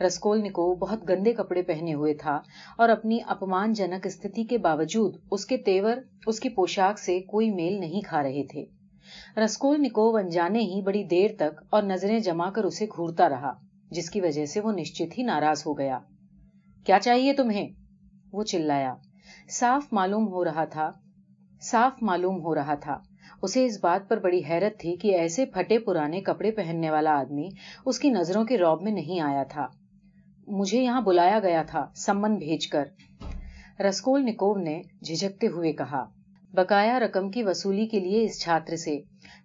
[0.00, 2.40] رسکول نکو بہت گندے کپڑے پہنے ہوئے تھا
[2.78, 7.50] اور اپنی اپمان جنک استھتی کے باوجود اس کے تیور، اس کی پوشاک سے کوئی
[7.50, 8.64] میل نہیں کھا رہے تھے۔
[9.44, 13.52] رسکول نکو انجانے ہی بڑی دیر تک اور نظریں جما کر اسے گھورتا رہا،
[13.90, 15.98] جس کی وجہ سے وہ نشچت ہی ناراض ہو گیا۔
[16.86, 17.68] کیا چاہیے تمہیں؟
[18.32, 18.94] وہ چلایا۔
[19.50, 20.92] صاف معلوم ہو رہا تھا،
[21.60, 22.98] صاف معلوم ہو رہا تھا۔
[23.42, 27.48] اسے اس بات پر بڑی حیرت تھی کہ ایسے پھٹے پرانے کپڑے پہننے والا آدمی
[27.86, 29.66] اس کی نظروں کے روب میں نہیں آیا تھا۔
[30.46, 32.84] مجھے یہاں بلایا گیا تھا، سمن بھیج کر۔
[33.80, 36.04] رسکول نکوو نے جھجکتے ہوئے کہا،
[36.52, 39.00] بقایا رقم کی وصولی کے لیے اس چھاتر سے۔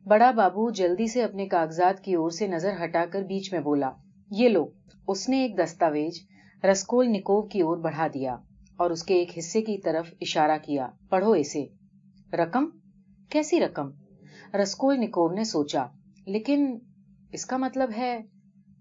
[0.06, 3.92] بڑا بابو جلدی سے اپنے کاغذات کی اور سے نظر ہٹا کر بیچ میں بولا،
[4.32, 4.66] یہ لو۔
[5.08, 6.14] اس نے ایک دستاویز
[6.72, 8.36] رسکول نکوو کی اور بڑھا دیا
[8.78, 11.66] اور اس کے ایک حصے کی طرف اشارہ کیا، پڑھو اسے۔
[12.34, 12.66] رقم؟
[13.30, 13.90] کیسی رقم؟
[14.54, 15.86] رسکول نکوو نے سوچا،
[16.26, 16.78] لیکن
[17.32, 18.20] اس کا مطلب ہے،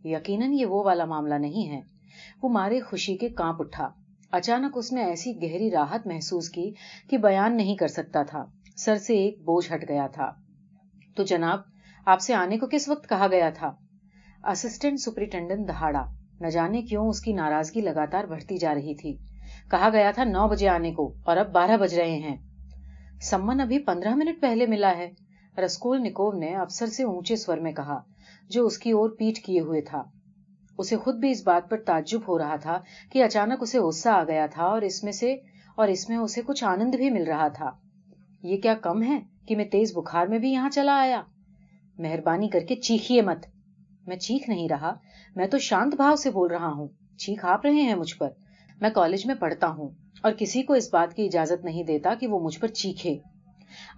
[0.04, 1.95] یقیناً یہ وہ والا معاملہ نہیں ہے۔
[2.42, 3.88] وہ مارے خوشی کے کانپ اٹھا۔
[4.32, 6.72] اچانک اس نے ایسی گہری راحت محسوس کی
[7.10, 8.44] کہ بیان نہیں کر سکتا تھا۔
[8.76, 10.32] سر سے ایک بوجھ ہٹ گیا تھا۔
[11.16, 11.58] تو جناب،
[12.06, 13.72] آپ سے آنے کو کس وقت کہا گیا تھا؟
[14.44, 16.04] اسسٹنٹ سپرنٹینڈنٹ دہاڑا۔
[16.40, 19.16] نہ جانے کیوں اس کی ناراضگی لگاتار بڑھتی جا رہی تھی۔
[19.70, 22.36] کہا گیا تھا نو بجے آنے کو اور اب بارہ بج رہے ہیں۔
[23.22, 25.10] سمن ابھی پندرہ منٹ پہلے ملا ہے۔
[25.64, 28.00] رسکول نکوو نے افسر سے اونچے سور میں کہا
[28.48, 30.02] جو اس کی اور پیٹ کیے ہوئے تھا۔
[30.78, 32.80] اسے خود بھی اس بات پر تعجب ہو رہا تھا
[33.12, 35.36] کہ اچانک اسے غصہ آ گیا تھا اور اس میں سے،
[35.74, 37.70] اور اس میں اسے کچھ آنند بھی مل رہا تھا۔
[38.42, 41.22] یہ کیا کم ہے کہ میں تیز بخار میں بھی یہاں چلا آیا؟
[41.98, 43.46] مہربانی کر کے چیخیے مت۔
[44.06, 44.94] میں چیخ نہیں رہا،
[45.36, 48.28] میں تو شانت بھاؤ سے بول رہا ہوں۔ چیخ آپ رہے ہیں مجھ پر۔
[48.80, 49.88] میں کالج میں پڑھتا ہوں
[50.22, 53.16] اور کسی کو اس بات کی اجازت نہیں دیتا کہ وہ مجھ پر چیخے۔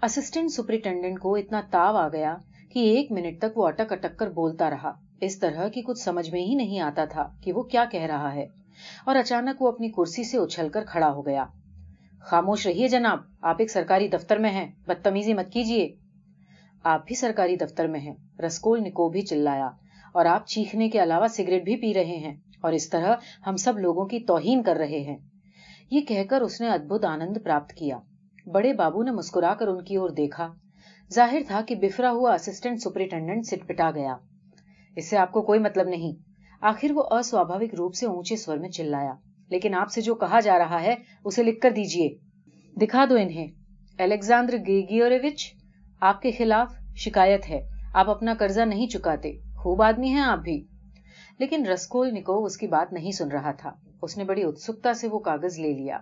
[0.03, 2.37] اسسٹنٹ سپرنٹینڈنٹ کو اتنا تاو آ گیا
[2.69, 6.31] کہ ایک منٹ تک وہ اٹک اٹک کر بولتا رہا۔ اس طرح کی کچھ سمجھ
[6.31, 8.47] میں ہی نہیں آتا تھا کہ وہ کیا کہہ رہا ہے۔
[9.05, 11.45] اور اچانک وہ اپنی کرسی سے اچھل کر کھڑا ہو گیا۔
[12.21, 15.95] خاموش رہیے جناب، آپ ایک سرکاری دفتر میں ہیں۔ بدتمیزی مت کیجیے
[16.85, 18.15] آپ بھی سرکاری دفتر میں ہیں۔
[18.47, 19.71] رسکول نکو بھی چلایا۔
[20.13, 23.17] اور آپ چیخنے کے علاوہ سگریٹ بھی پی رہے ہیں۔ اور اس طرح
[23.47, 25.17] ہم سب لوگوں کی توہین کر رہے ہیں۔
[25.91, 27.99] یہ کہہ کر اس نے ادبت آنند پراپت کیا۔
[28.47, 30.53] بڑے بابو نے مسکرا کر ان کی اور دیکھا۔
[31.13, 34.17] ظاہر تھا کہ بفرا ہوا اسسٹنٹ سپرنٹینڈنٹ سٹ پٹا گیا۔
[34.99, 36.13] اس سے آپ کو کوئی مطلب نہیں۔
[36.61, 39.15] آخر وہ اسوابھاوک روپ سے اونچے سور میں چلایا۔
[39.49, 40.95] لیکن آپ سے جو کہا جا رہا ہے،
[41.25, 42.17] اسے لکھ کر دیجیے
[42.77, 43.47] دکھا دو انہیں۔
[43.99, 45.55] الیگزانڈر گیگیوروچ
[46.01, 47.61] آپ کے خلاف شکایت ہے۔
[47.95, 50.65] آپ اپنا قرضہ نہیں چکاتے۔ خوب آدمی ہیں آپ بھی۔
[51.39, 53.71] لیکن رسکول نکو اس کی بات نہیں سن رہا تھا۔
[54.03, 55.99] اس نے بڑی اتسکتا سے وہ کاغذ لے لیا۔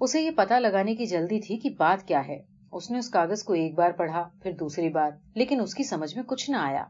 [0.00, 2.42] اسے یہ پتا لگانے کی جلدی تھی کہ بات کیا ہے۔
[2.72, 6.16] اس نے اس کاغذ کو ایک بار پڑھا، پھر دوسری بار، لیکن اس کی سمجھ
[6.16, 6.84] میں کچھ نہ آیا۔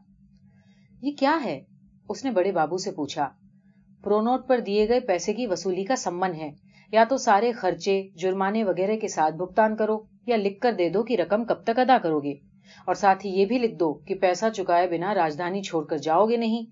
[1.02, 1.60] یہ کیا ہے؟
[2.08, 3.28] اس نے بڑے بابو سے پوچھا۔
[4.04, 6.50] پرونوٹ پر دیے گئے پیسے کی وصولی کا سمن ہے۔
[6.92, 11.02] یا تو سارے خرچے، جرمانے وغیرہ کے ساتھ بھگتان کرو یا لکھ کر دے دو
[11.02, 12.32] کہ رقم کب تک ادا کرو گے۔
[12.86, 16.26] اور ساتھ ہی یہ بھی لکھ دو کہ پیسہ چکائے بنا راجدھانی چھوڑ کر جاؤ
[16.26, 16.62] گے نہیں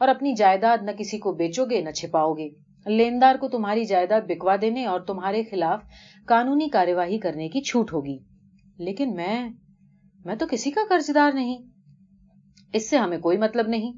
[0.00, 2.48] اور اپنی جائیداد نہ کسی کو بیچو گے، نہ چھپاؤ گے۔
[2.86, 5.82] لیندار کو تمہاری جائیداد بکوا دینے اور تمہارے خلاف
[6.26, 8.18] قانونی کاروائی کرنے کی چھوٹ ہوگی۔
[8.78, 9.48] لیکن میں
[10.24, 11.58] میں تو کسی کا قرض دار نہیں۔
[12.72, 13.92] اس سے ہمیں کوئی مطلب نہیں۔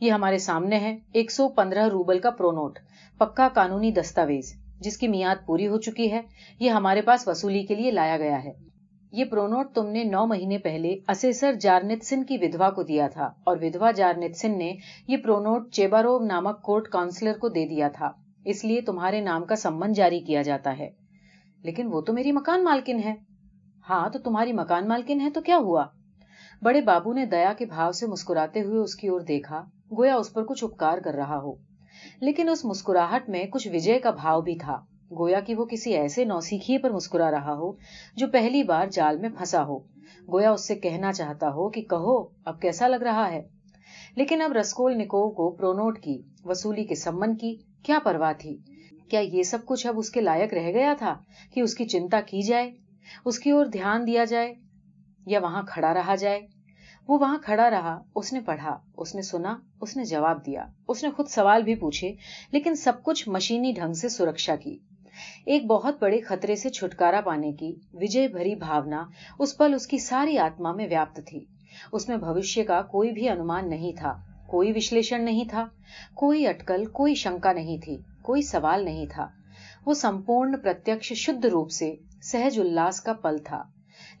[0.00, 2.78] یہ ہمارے سامنے ہے، ایک سو پندرہ روبل کا پرونوٹ،
[3.18, 6.20] پکا قانونی دستاویز، جس کی میاد پوری ہو چکی ہے۔
[6.60, 8.52] یہ ہمارے پاس وصولی کے لیے لایا گیا ہے۔
[9.12, 13.30] یہ پرونوٹ تم نے نو مہینے پہلے اسیسر جارنت سن کی ودوا کو دیا تھا،
[13.44, 14.72] اور ودوا جارنت سن نے
[15.08, 18.10] یہ پرونوٹ چیبارو نامک کورٹ کاؤنسلر کو دے دیا تھا۔
[18.44, 20.90] اس لیے تمہارے نام کا سمن جاری کیا جاتا ہے۔
[21.62, 23.14] لیکن وہ تو میری مکان مالکن ہے۔
[23.90, 25.86] ہاں تو تمہاری مکان مالکن ہے تو کیا ہوا؟
[26.62, 29.64] بڑے بابو نے دیا کے بھاؤ سے مسکراتے ہوئے اس کی اور دیکھا،
[29.98, 31.54] گویا اس پر کچھ اپکار کر رہا ہو۔
[32.20, 34.84] لیکن اس مسکراہٹ میں کچھ وجے کا بھاؤ بھی تھا۔
[35.18, 37.72] گویا کہ وہ کسی ایسے نوسیکھیے پر مسکرا رہا ہو
[38.16, 39.78] جو پہلی بار جال میں پھنسا ہو۔
[40.32, 43.42] گویا اس سے کہنا چاہتا ہو کہ کہو، اب کیسا لگ رہا ہے؟
[44.16, 48.56] لیکن اب رسکول نکو کو پرونوٹ کی، وصولی کے سمن کی کیا پرواہ تھی؟
[49.08, 51.14] کیا یہ سب کچھ اب اس کے لائق رہ گیا تھا
[51.54, 52.70] کہ اس کی چنتا کی جائے؟
[53.24, 54.54] اس کی اور دھیان دیا جائے؟
[55.26, 56.40] یا وہاں کھڑا رہا جائے۔
[57.08, 61.04] وہ وہاں کھڑا رہا، اس نے پڑھا، اس نے سنا، اس نے جواب دیا۔ اس
[61.04, 62.14] نے خود سوال بھی پوچھے،
[62.52, 64.78] لیکن سب کچھ مشینی ڈھنگ سے سرکشا کی۔
[65.46, 69.04] ایک بہت بڑے خطرے سے چھٹکارا پانے کی وجے بھری بھاونا
[69.38, 71.44] اس پل اس کی ساری آتما میں ویاپت تھی۔
[71.92, 75.68] اس میں بھوشیہ کا کوئی بھی انمان نہیں تھا، کوئی وشلیشن نہیں تھا،
[76.14, 79.26] کوئی اٹکل، کوئی شنکا نہیں تھی، کوئی سوال نہیں تھا۔
[79.86, 83.62] وہ سمپورن، پرتیکش، شدھ روپ سے سہج الاس کا پل تھا۔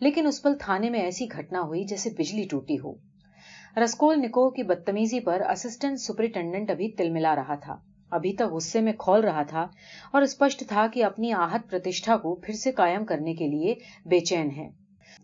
[0.00, 2.92] لیکن اس پل تھانے میں ایسی گھٹنا ہوئی جیسے بجلی ٹوٹی ہو۔
[3.84, 7.76] رسکول نکو کی بدتمیزی پر اسسٹنٹ سپرنٹینڈنٹ ابھی تل ملا رہا تھا۔
[8.10, 9.66] ابھی تک غصے میں کھول رہا تھا
[10.12, 13.74] اور اسپشٹ تھا کہ اپنی آہت پرتشٹھا کو پھر سے قائم کرنے کے لیے
[14.04, 14.68] بے چین ہے۔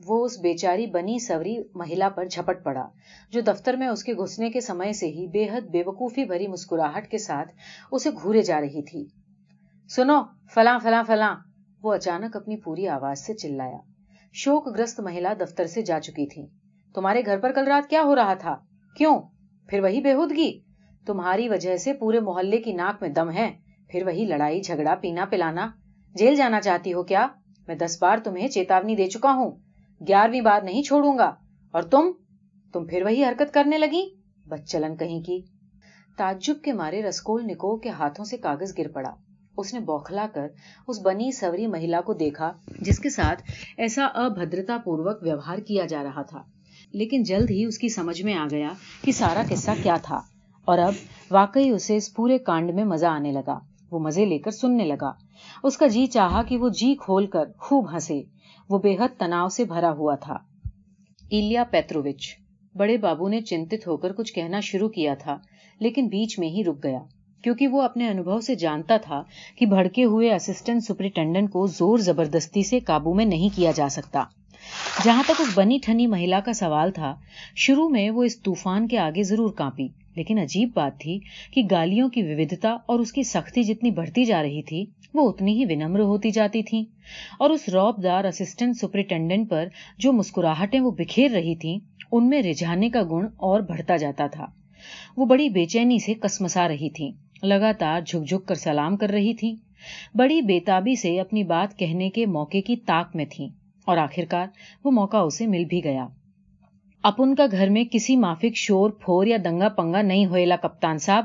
[0.05, 2.89] وہ اس بیچاری بنی سوری مہیلا پر جھپٹ پڑا،
[3.31, 6.47] جو دفتر میں اس کے گھسنے کے سمے سے ہی بے حد بے وقوفی بھری
[6.47, 7.49] مسکراہٹ کے ساتھ
[7.93, 9.05] اسے گھورے جا رہی تھی۔
[9.89, 10.21] سنو،
[10.55, 11.37] فلاں فلاں فلاں!
[11.83, 13.96] وہ اچانک اپنی پوری آواز سے چلایا۔
[14.39, 16.47] شوک گرست مہیلا دفتر سے جا چکی تھی۔
[16.95, 18.57] تمہارے گھر پر کل رات کیا ہو رہا تھا؟
[18.97, 19.21] کیوں؟
[19.69, 20.61] پھر وہی بےحودگی۔
[21.07, 23.57] تمہاری وجہ سے پورے محلے کی ناک میں دم ہے۔
[23.89, 25.71] پھر وہی لڑائی، جھگڑا، پینا، پلانا۔
[26.15, 27.27] جیل جانا چاہتی ہو کیا؟
[27.69, 29.51] میں دس بار تمہیں چیتاونی دے چکا ہوں۔
[30.09, 31.35] گیارہویں بار نہیں چھوڑوں گا۔
[31.71, 32.13] اور تم؟
[32.73, 34.15] تم پھر وہی حرکت کرنے لگی؟
[34.49, 35.43] بچلن کہیں کی؟
[36.17, 39.15] تعجب کے مارے رسکول نکو کے ہاتھوں سے کاغذ گر پڑا۔
[39.57, 40.47] اس نے بوکھلا کر
[40.89, 43.43] اس بنی سوری مہیلا کو دیکھا، جس کے ساتھ
[43.77, 46.43] ایسا ابھدرتا پوروک ویوہار کیا جا رہا تھا۔
[46.93, 48.69] لیکن جلد ہی اس کی سمجھ میں آ گیا
[49.05, 50.21] کہ سارا قصہ کیا تھا۔
[50.65, 50.93] اور اب
[51.31, 53.59] واقعی اسے اس پورے کانڈ میں مزہ آنے لگا۔
[53.91, 55.13] وہ مزے لے کر سننے لگا۔
[55.63, 58.23] اس کا جی چاہا کہ وہ جی کھول کر خوب ہنسے۔
[58.69, 60.35] وہ بے حد تناؤ سے بھرا ہوا تھا۔
[61.31, 62.37] ایلیا پیتروچ
[62.75, 65.39] بڑے بابو نے چنتت ہو کر کچھ کہنا شروع کیا تھا،
[65.81, 66.99] لیکن بیچ میں ہی رک گیا۔
[67.45, 69.23] کیونکہ وہ اپنے انوبھو سے جانتا تھا
[69.57, 74.25] کہ بھڑکے ہوئے اسسٹنٹ سپرنٹینڈنٹ کو زور زبردستی سے قابو میں نہیں کیا جا سکتا۔
[75.05, 77.15] جہاں تک اس بنی ٹھنی مہیلا کا سوال تھا،
[77.57, 81.19] شروع میں وہ اس طوفان کے آگے ضرور کانپی، لیکن عجیب بات تھی
[81.53, 84.85] کہ گالیوں کی وودھتا اور اس کی سختی جتنی بڑھتی جا رہی تھی،
[85.15, 86.85] وہ اتنی ہی ونمر ہوتی جاتی تھی
[87.39, 89.69] اور اس روب دار اسسٹنٹ سپرنٹینڈنٹ پر
[89.99, 91.79] جو مسکراہٹیں وہ بکھیر رہی تھی
[92.13, 94.47] ان میں رجحانے کا گن اور بڑھتا جاتا تھا۔
[95.17, 97.11] وہ بڑی بے چینی سے کسمسا رہی تھی
[97.43, 99.55] لگاتار جھک جھک کر سلام کر رہی تھی
[100.15, 103.49] بڑی بےتابی سے اپنی بات کہنے کے موقع کی تاک میں تھی
[103.85, 104.47] اور آخرکار
[104.85, 106.07] وہ موقع اسے مل بھی گیا۔
[107.03, 111.25] اپن کا گھر میں کسی مافک شور، پھور یا دنگا پنگا نہیں ہوئے کپتان صاحب۔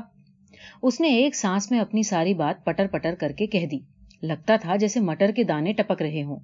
[0.82, 3.78] اس نے ایک سانس میں اپنی ساری بات پٹر پٹر کر کے کہہ دی۔
[4.22, 6.36] لگتا تھا جیسے مٹر کے دانے ٹپک رہے ہوں۔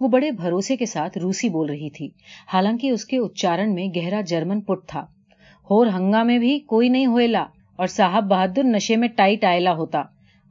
[0.00, 2.08] وہ بڑے بھروسے کے ساتھ روسی بول رہی تھی۔
[2.52, 5.06] حالانکہ اس کے اچارن میں گہرا جرمن پٹ تھا۔
[5.70, 7.26] ہور ہنگا میں بھی کوئی نہیں ہوئے
[7.76, 10.02] اور صاحب بہادر نشے میں ٹائٹ آئلا ہوتا۔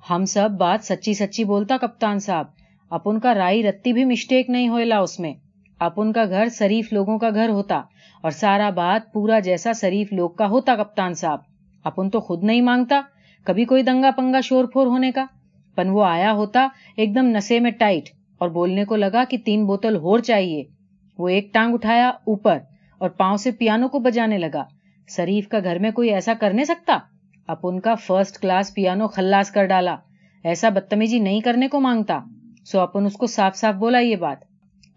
[0.10, 2.46] ہم سب بات سچی سچی بولتا کپتان صاحب۔
[2.90, 5.34] اپن کا رائی رتی بھی مسٹیک نہیں ہوئے اس میں۔
[5.80, 7.82] اپن کا گھر شریف لوگوں کا گھر ہوتا
[8.22, 11.40] اور سارا بات پورا جیسا شریف لوگ کا ہوتا کپتان صاحب۔
[11.84, 13.02] اپن تو خود نہیں مانگتا
[13.44, 15.26] کبھی کوئی دنگا پنگا شور پھور ہونے کا۔
[15.76, 19.66] پن وہ آیا ہوتا ایک دم نسے میں ٹائٹ اور بولنے کو لگا کہ تین
[19.66, 20.64] بوتل ہور چاہیے۔
[21.18, 22.58] وہ ایک ٹانگ اٹھایا اوپر
[22.98, 24.64] اور پاؤں سے پیانو کو بجانے لگا۔
[25.10, 26.98] شریف کا گھر میں کوئی ایسا کرنے سکتا؟
[27.48, 29.96] اپن کا فرسٹ کلاس پیانو خلاس کر ڈالا۔
[30.44, 32.20] ایسا بدتمیزی نہیں کرنے کو مانگتا۔
[32.66, 34.38] سو اپن اس کو صاف صاف بولا یہ بات۔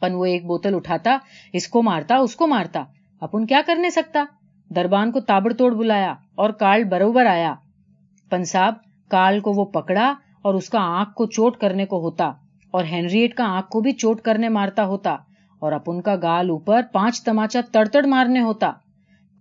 [0.00, 1.18] پن وہ ایک بوتل اٹھاتا،
[1.52, 2.84] اس کو مارتا، اس کو مارتا۔
[3.20, 4.24] اپن کیا کرنے سکتا؟
[4.70, 7.54] دربان کو تابڑ توڑ بلایا اور کارل بروبر آیا۔
[8.30, 8.74] پن صاحب
[9.08, 12.32] کارل کو وہ پکڑا اور اس کا آنکھ کو چوٹ کرنے کو ہوتا
[12.70, 15.16] اور ہینریٹ کا آنکھ کو بھی چوٹ کرنے مارتا ہوتا
[15.58, 18.72] اور اپن کا گال اوپر پانچ تماچا تڑتڑ مارنے ہوتا۔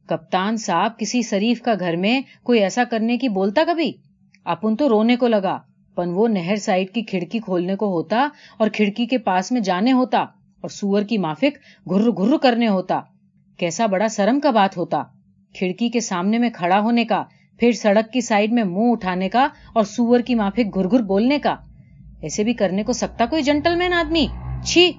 [0.05, 3.91] کپتان صاحب کسی شریف کا گھر میں کوئی ایسا کرنے کی بولتا کبھی؟
[4.45, 5.57] اپن تو رونے کو لگا،
[5.95, 8.27] پن وہ نہر سائڈ کی کھڑکی کھولنے کو ہوتا
[8.57, 10.19] اور کھڑکی کے پاس میں جانے ہوتا
[10.61, 11.57] اور سور کی مافک
[11.89, 13.01] گھر گھر کرنے ہوتا۔
[13.57, 15.03] کیسا بڑا سرم کا بات ہوتا۔
[15.55, 17.23] کھڑکی کے سامنے میں کھڑا ہونے کا،
[17.59, 21.39] پھر سڑک کی سائڈ میں منہ اٹھانے کا اور سور کی مافک گھر گھر بولنے
[21.39, 21.55] کا۔
[22.21, 24.27] ایسے بھی کرنے کو سکتا کوئی جنٹل مین آدمی؟
[24.65, 24.91] چھی!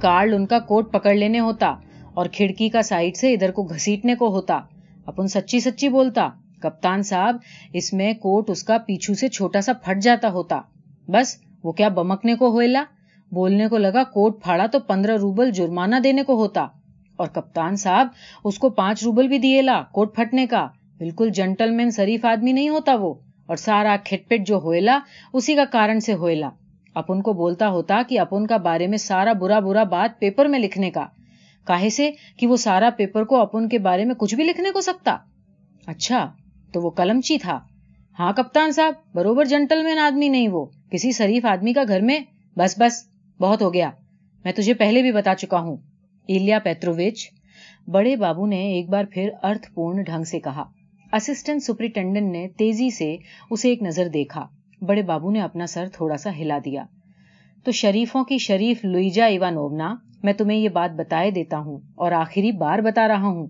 [0.00, 1.74] کارل ان کا کوٹ پکڑ لینے ہوتا۔
[2.14, 4.60] اور کھڑکی کا سائڈ سے ادھر کو گھسیٹنے کو ہوتا۔
[5.06, 6.28] اپن سچی سچی بولتا۔
[6.60, 7.36] کپتان صاحب،
[7.72, 10.60] اس میں کوٹ اس کا پیچھو سے چھوٹا سا پھٹ جاتا ہوتا۔
[11.08, 12.84] بس، وہ کیا بمکنے کو ہوئلا؟
[13.32, 16.66] بولنے کو لگا کوٹ پھاڑا تو پندرہ روبل جرمانہ دینے کو ہوتا۔
[17.16, 18.08] اور کپتان صاحب،
[18.44, 22.52] اس کو پانچ روبل بھی دیے لا کوٹ پھٹنے کا۔ بالکل جنٹل مین شریف آدمی
[22.52, 23.14] نہیں ہوتا وہ۔
[23.46, 24.98] اور سارا کھٹ پٹ جو ہوئلا،
[25.32, 26.50] اسی کا کارن سے ہوئلا۔
[26.94, 30.58] اپن کو بولتا ہوتا کہ اپن کا بارے میں سارا برا برا بات پیپر میں
[30.58, 31.06] لکھنے کا۔
[31.64, 34.80] کاہے سے کہ وہ سارا پیپر کو اپن کے بارے میں کچھ بھی لکھنے کو
[34.80, 35.16] سکتا۔
[35.86, 36.32] اچھا
[36.72, 37.60] تو وہ کلمچی تھا۔
[38.18, 42.20] ہاں کپتان صاحب بروبر جنٹل مین آدمی نہیں وہ۔ کسی شریف آدمی کا گھر میں
[42.56, 43.08] بس بس،
[43.40, 43.90] بہت ہو گیا۔
[44.44, 45.76] میں تجھے پہلے بھی بتا چکا ہوں۔
[46.26, 47.30] ایلیا پیتروچ
[47.88, 50.64] بڑے بابو نے ایک بار پھر ارتھ پورن ڈھنگ سے کہا۔
[51.12, 53.16] اسسٹنٹ سپرنٹینڈنٹ نے تیزی سے
[53.50, 54.46] اسے ایک نظر دیکھا۔
[54.80, 56.84] بڑے بابو نے اپنا سر تھوڑا سا ہلا دیا۔
[57.64, 59.94] تو شریفوں کی شریف لوئیجا ایوانونا
[60.24, 63.46] میں تمہیں یہ بات بتائے دیتا ہوں اور آخری بار بتا رہا ہوں۔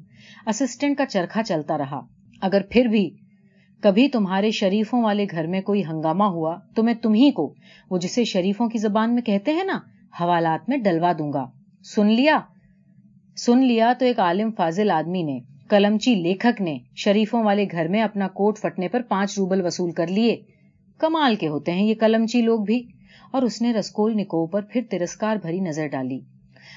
[0.47, 2.01] اسسٹنٹ کا چرخا چلتا رہا۔
[2.41, 3.11] اگر پھر بھی
[3.81, 7.55] کبھی تمہارے شریفوں والے گھر میں کوئی ہنگامہ ہوا تو میں تمہیں کو،
[7.91, 9.79] وہ جسے شریفوں کی زبان میں کہتے ہیں نا،
[10.21, 11.51] حوالات میں ڈلوا دوں گا۔
[11.85, 12.39] سن لیا؟
[13.37, 18.03] سن لیا تو ایک عالم فاضل آدمی نے کلمچی لیکھک نے، شریفوں والے گھر میں
[18.03, 20.37] اپنا کوٹ فٹنے پر پانچ روبل وصول کر لیے۔
[20.99, 22.83] کمال کے ہوتے ہیں یہ کلمچی لوگ بھی۔
[23.31, 26.21] اور اس نے رسکول نکو پر پھر ترسکار بھری نظر ڈالی۔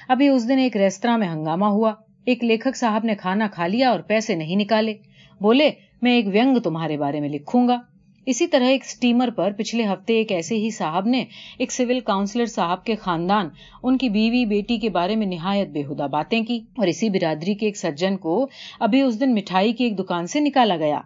[0.08, 1.92] ابھی اس دن ایک ریستراں میں ہنگامہ ہوا۔
[2.24, 4.94] ایک لیکھک صاحب نے کھانا کھا لیا اور پیسے نہیں نکالے۔
[5.40, 5.70] بولے،
[6.02, 7.78] میں ایک وینگ تمہارے بارے میں لکھوں گا۔
[8.26, 11.24] اسی طرح ایک سٹیمر پر پچھلے ہفتے ایک ایسے ہی صاحب نے
[11.58, 13.48] ایک سول کاؤنسلر صاحب کے خاندان،
[13.82, 17.66] ان کی بیوی بیٹی کے بارے میں نہایت بے باتیں کی اور اسی برادری کے
[17.66, 18.48] ایک سجن کو
[18.80, 21.00] ابھی اس دن مٹھائی کی ایک دکان سے نکالا گیا۔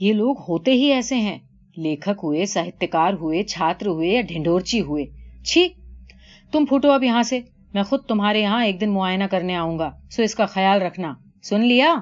[0.00, 1.38] یہ لوگ ہوتے ہی ایسے ہیں۔
[1.76, 5.04] لیکھک ہوئے ساہتکار ہوئے، چھاتر ہوئے یا ڈھنڈورچی ہوئے۔
[5.44, 5.68] چھی،
[6.52, 7.40] تم پھوٹو اب یہاں سے۔
[7.76, 11.14] میں خود تمہارے یہاں ایک دن معائنہ کرنے آؤں گا، سو اس کا خیال رکھنا۔
[11.42, 11.94] سن لیا؟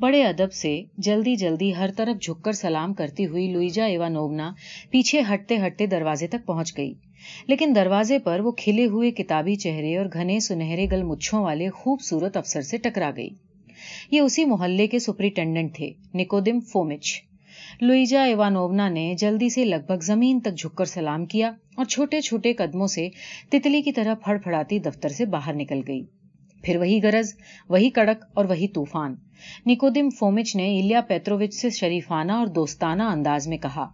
[0.00, 4.52] بڑے ادب سے جلدی جلدی ہر طرف جھک کر سلام کرتی ہوئی لوئیجا ایوانوگنا
[4.90, 6.94] پیچھے ہٹتے ہٹتے دروازے تک پہنچ گئی۔
[7.46, 12.36] لیکن دروازے پر وہ کھلے ہوئے کتابی چہرے اور گھنے سنہرے گل مچھوں والے خوبصورت
[12.36, 13.30] افسر سے ٹکرا گئی۔
[14.10, 17.31] یہ اسی محلے کے سپرنٹینڈنٹ تھے، نکودم فومچ۔
[17.80, 22.20] لوئیجا ایوانونا نے جلدی سے لگ بھگ زمین تک جھک کر سلام کیا اور چھوٹے
[22.20, 23.08] چھوٹے قدموں سے
[23.50, 26.04] تتلی کی طرح پھڑ پھڑاتی دفتر سے باہر نکل گئی۔
[26.62, 27.26] پھر وہی گرج
[27.68, 29.14] وہی کڑک اور وہی طوفان۔
[29.66, 33.88] نکودم فومچ نے ایلیا پیتروچ سے شریفانہ اور دوستانہ انداز میں کہا،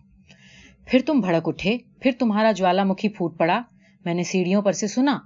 [0.86, 3.60] پھر تم بھڑک اٹھے، پھر تمہارا جوالا مکھی پھوٹ پڑا،
[4.04, 5.18] میں نے سیڑھیوں پر سے سنا۔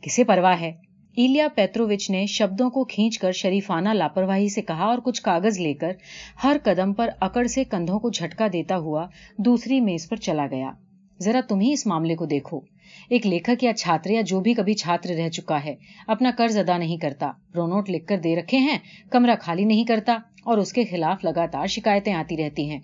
[0.00, 0.72] کسے پرواہ ہے؟
[1.16, 5.74] ایلیا پیتروچ نے شبدوں کو کھینچ کر شریفانہ لاپرواہی سے کہا اور کچھ کاغذ لے
[5.74, 5.92] کر
[6.44, 9.06] ہر قدم پر اکڑ سے کندھوں کو جھٹکا دیتا ہوا
[9.38, 10.70] دوسری میز پر چلا گیا۔
[11.20, 12.60] ذرا تم ہی اس معاملے کو دیکھو۔
[13.10, 15.74] ایک لیکھک یا چھاتر یا جو بھی کبھی چھاتر رہ چکا ہے،
[16.06, 18.78] اپنا قرض ادا نہیں کرتا۔ پرونوٹ لکھ کر دے رکھے ہیں،
[19.10, 22.80] کمرہ خالی نہیں کرتا اور اس کے خلاف لگاتار شکایتیں آتی رہتی ہیں۔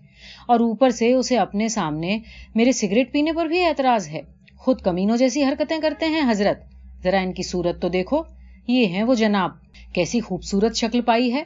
[0.49, 2.19] اور اوپر سے اسے اپنے سامنے
[2.55, 4.21] میرے سگریٹ پینے پر بھی اعتراض ہے۔
[4.57, 8.23] خود کمینوں جیسی حرکتیں کرتے ہیں، حضرت۔ ذرا ان کی صورت تو دیکھو۔
[8.69, 9.51] یہ ہیں وہ جناب۔
[9.93, 11.43] کیسی خوبصورت شکل پائی ہے۔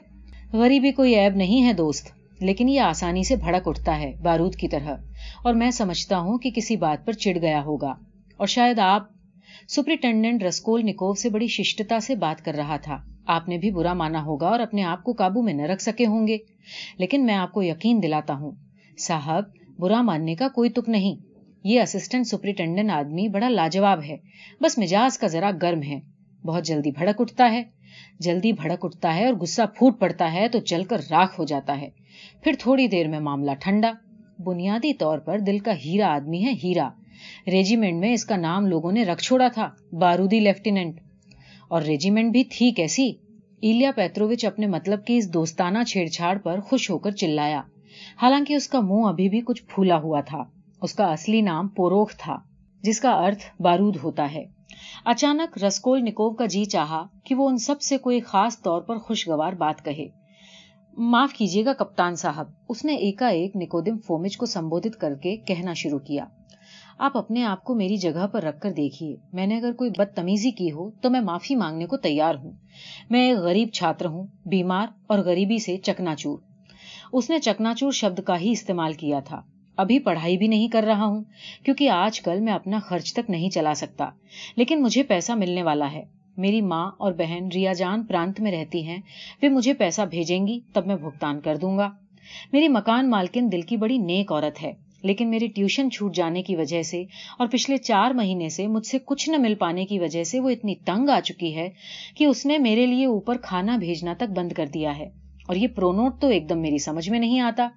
[0.53, 4.69] غریبی کوئی عیب نہیں ہے دوست، لیکن یہ آسانی سے بھڑک اٹھتا ہے بارود کی
[4.69, 4.97] طرح۔
[5.45, 7.95] اور میں سمجھتا ہوں کہ کسی بات پر چڑ گیا ہوگا۔
[8.37, 9.07] اور شاید آپ
[9.69, 13.93] سپرنٹینڈنٹ رسکول نکوو سے بڑی ششٹتا سے بات کر رہا تھا۔ آپ نے بھی برا
[13.93, 16.39] مانا ہوگا اور اپنے آپ کو قابو میں نہ رکھ سکے ہوں گے۔
[16.99, 18.51] لیکن میں آپ کو یقین دلاتا ہوں،
[18.99, 19.45] صاحب،
[19.79, 21.32] برا ماننے کا کوئی تک نہیں۔
[21.65, 24.17] یہ اسسٹنٹ سپرنٹینڈنٹ آدمی بڑا لاجواب ہے۔
[24.61, 26.01] بس مزاج کا ذرا گرم ہے۔
[26.47, 27.63] بہت جلدی بھڑک اٹھتا ہے۔
[28.21, 31.81] جلدی بھڑک اٹھتا ہے اور غصہ پھوٹ پڑتا ہے تو چل کر راکھ ہو جاتا
[31.81, 31.89] ہے۔
[32.43, 33.93] پھر تھوڑی دیر میں معاملہ ٹھنڈا۔
[34.39, 36.89] بنیادی طور پر دل کا ہیرا آدمی ہے ہیرا۔
[37.47, 41.01] ریجیمنٹ میں اس کا نام لوگوں نے رکھ چھوڑا تھا، بارودی لیفٹیننٹ
[41.69, 43.13] اور ریجیمنٹ بھی تھی کیسی؟
[43.61, 47.63] ایلیا پیتروچ اپنے مطلب کی اس دوستانہ چھیڑ چھاڑ پر خوش ہو کر چلایا۔
[48.23, 50.45] حالانکہ اس کا منہ ابھی بھی کچھ پھولا ہوا تھا۔
[50.83, 52.39] اس کا اصلی نام پوروخ تھا،
[52.83, 54.45] جس کا ارتھ بارود ہوتا ہے۔
[55.05, 58.99] اچانک رسکول نکو کا جی چاہا کہ وہ ان سب سے کوئی خاص طور پر
[58.99, 60.09] خوشگوار بات کہے۔
[60.97, 65.73] معاف کیجیے گا، کپتان صاحب، اس نے ایک نکودم فومج کو سمبوت کر کے کہنا
[65.73, 66.25] شروع کیا۔
[66.99, 70.51] آپ اپنے آپ کو میری جگہ پر رکھ کر دیکھیے۔ میں نے اگر کوئی بدتمیزی
[70.51, 72.53] کی ہو تو میں معافی مانگنے کو تیار ہوں۔
[73.11, 76.39] میں ایک غریب چھاتر ہوں، بیمار اور غریبی سے چکنا چور
[77.13, 79.43] اس نے چکنا چور شبد کا ہی استعمال کیا تھا۔
[79.77, 81.25] ابھی پڑھائی بھی نہیں کر رہا ہوں،
[81.65, 84.11] کیونکہ آج کل میں اپنا خرچ تک نہیں چلا سکتا۔
[84.57, 86.05] لیکن مجھے پیسہ ملنے والا ہے۔
[86.37, 88.99] میری ماں اور بہن ریا جان پرانت میں رہتی ہیں،
[89.43, 91.91] وہ مجھے پیسہ بھیجیں گی، تب میں بھگتان کر دوں گا۔
[92.53, 96.57] میری مکان مالکن دل کی بڑی نیک عورت ہے، لیکن میری ٹیوشن چھوٹ جانے کی
[96.57, 97.05] وجہ سے
[97.39, 100.51] اور پچھلے چار مہینے سے مجھ سے کچھ نہ مل پانے کی وجہ سے وہ
[100.51, 101.69] اتنی تنگ آ چکی ہے
[102.17, 105.69] کہ اس نے میرے لیے اوپر کھانا بھیجنا تک بند کر دیا ہے۔ اور یہ
[105.69, 107.69] پرونوٹ تو ایک دم میری سمجھ میں نہیں آتا۔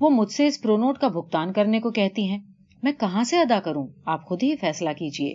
[0.00, 2.38] وہ مجھ سے اس پرونوٹ کا بھگتان کرنے کو کہتی ہیں۔
[2.82, 5.34] میں کہاں سے ادا کروں؟ آپ خود ہی فیصلہ کیجیے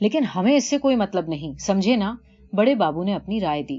[0.00, 2.14] لیکن ہمیں اس سے کوئی مطلب نہیں۔ سمجھے نا؟
[2.52, 3.78] بڑے بابو نے اپنی رائے دی۔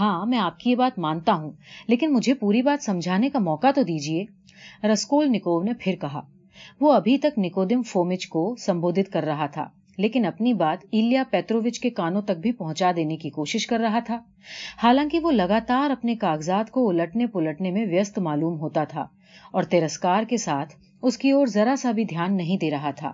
[0.00, 1.50] ہاں میں آپ کی یہ بات مانتا ہوں،
[1.88, 4.24] لیکن مجھے پوری بات سمجھانے کا موقع تو دیجیے
[4.92, 6.20] رسکول نکو نے پھر کہا۔
[6.80, 11.80] وہ ابھی تک نکودم فومچ کو سمبوت کر رہا تھا۔ لیکن اپنی بات ایلیا پیتروچ
[11.80, 14.18] کے کانوں تک بھی پہنچا دینے کی کوشش کر رہا تھا۔
[14.82, 19.06] حالانکہ وہ لگاتار اپنے کاغذات کو الٹنے پلٹنے میں ویست معلوم ہوتا تھا
[19.52, 23.12] اور ترسکار کے ساتھ اس کی اور ذرا سا بھی دھیان نہیں دے رہا تھا۔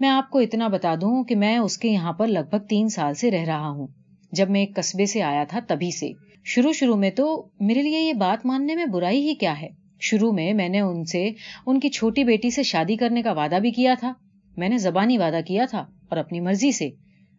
[0.00, 2.88] میں آپ کو اتنا بتا دوں کہ میں اس کے یہاں پر لگ بھگ تین
[2.88, 3.86] سال سے رہ رہا ہوں۔
[4.32, 6.10] جب میں ایک قصبے سے آیا تھا تبھی سے۔
[6.44, 9.68] شروع شروع میں تو میرے لیے یہ بات ماننے میں برائی ہی کیا ہے؟
[10.00, 11.30] شروع میں میں نے ان سے
[11.66, 14.12] ان کی چھوٹی بیٹی سے شادی کرنے کا وعدہ بھی کیا تھا۔
[14.56, 16.90] میں نے زبانی وعدہ کیا تھا۔ اور اپنی مرضی سے۔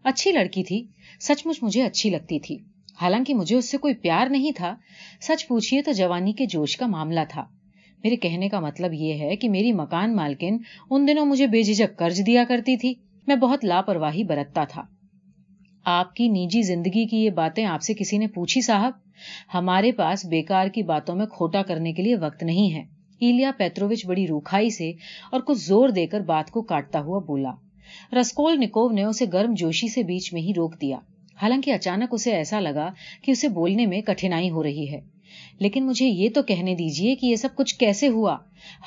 [0.03, 0.85] اچھی لڑکی تھی،
[1.19, 2.57] سچ مچ مجھے اچھی لگتی تھی۔
[3.01, 4.75] حالانکہ مجھے اس سے کوئی پیار نہیں تھا۔
[5.21, 7.45] سچ پوچھیے تو جوانی کے جوش کا معاملہ تھا۔
[8.03, 10.57] میرے کہنے کا مطلب یہ ہے کہ میری مکان مالکن
[10.89, 12.93] ان دنوں مجھے بے جھجک قرض دیا کرتی تھی۔
[13.27, 14.81] میں بہت لاپرواہی برتتا تھا۔
[15.85, 18.91] آپ کی نجی زندگی کی یہ باتیں آپ سے کسی نے پوچھی صاحب؟
[19.53, 22.83] ہمارے پاس بیکار کی باتوں میں کھوٹا کرنے کے لیے وقت نہیں ہے۔
[23.19, 24.91] ایلیا پیتروچ بڑی روکھائی سے
[25.31, 27.51] اور کچھ زور دے کر بات کو کاٹتا ہوا بولا۔
[28.19, 30.97] رسکول نکو نے اسے گرم جوشی سے بیچ میں ہی روک دیا۔
[31.41, 32.89] حالانکہ اچانک اسے ایسا لگا
[33.21, 35.01] کہ اسے بولنے میں کٹھنائی ہو رہی ہے۔
[35.59, 38.37] لیکن مجھے یہ تو کہنے دیجیے کہ یہ سب کچھ کیسے ہوا؟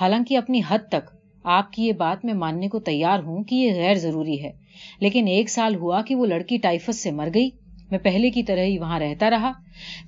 [0.00, 1.10] حالانکہ اپنی حد تک
[1.44, 4.52] آپ کی یہ بات میں ماننے کو تیار ہوں کہ یہ غیر ضروری ہے۔
[5.00, 7.50] لیکن ایک سال ہوا کہ وہ لڑکی ٹائفس سے مر گئی۔
[7.90, 9.52] میں پہلے کی طرح ہی وہاں رہتا رہا۔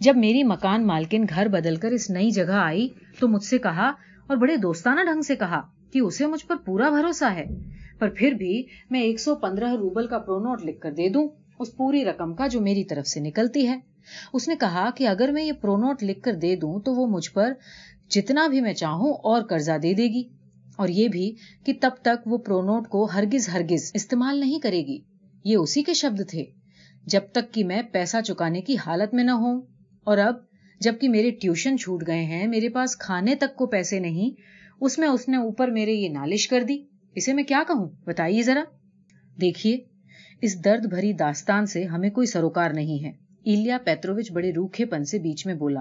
[0.00, 2.88] جب میری مکان مالکن گھر بدل کر اس نئی جگہ آئی
[3.18, 3.86] تو مجھ سے کہا
[4.26, 5.60] اور بڑے دوستانہ ڈھنگ سے کہا
[5.92, 7.44] کہ اسے مجھ پر پورا بھروسہ ہے۔
[7.98, 11.28] پر پھر بھی میں ایک سو پندرہ روبل کا پرونوٹ لکھ کر دے دوں
[11.58, 13.78] اس پوری رقم کا جو میری طرف سے نکلتی ہے۔
[14.32, 17.30] اس نے کہا کہ اگر میں یہ پرونوٹ لکھ کر دے دوں تو وہ مجھ
[17.30, 17.52] پر
[18.08, 20.22] جتنا بھی میں چاہوں اور قرضہ دے دے گی۔
[20.76, 21.34] اور یہ بھی
[21.66, 24.98] کہ تب تک وہ پرونوٹ کو ہرگز ہرگز استعمال نہیں کرے گی۔
[25.44, 26.44] یہ اسی کے شبد تھے۔
[27.06, 29.60] جب تک کہ میں پیسہ چکانے کی حالت میں نہ ہوں۔
[30.04, 30.34] اور اب
[30.80, 34.40] جبکہ میرے ٹیوشن چھوٹ گئے ہیں، میرے پاس کھانے تک کو پیسے نہیں،
[34.80, 36.78] اس میں اس نے اوپر میرے یہ نالش کر دی۔
[37.14, 38.64] اسے میں کیا کہوں؟ بتائیے ذرا۔
[39.40, 39.78] دیکھیے،
[40.40, 43.12] اس درد بھری داستان سے ہمیں کوئی سروکار نہیں ہے۔
[43.44, 45.80] ایلیا پیتروچ بڑے روکھے پن سے بیچ میں بولا،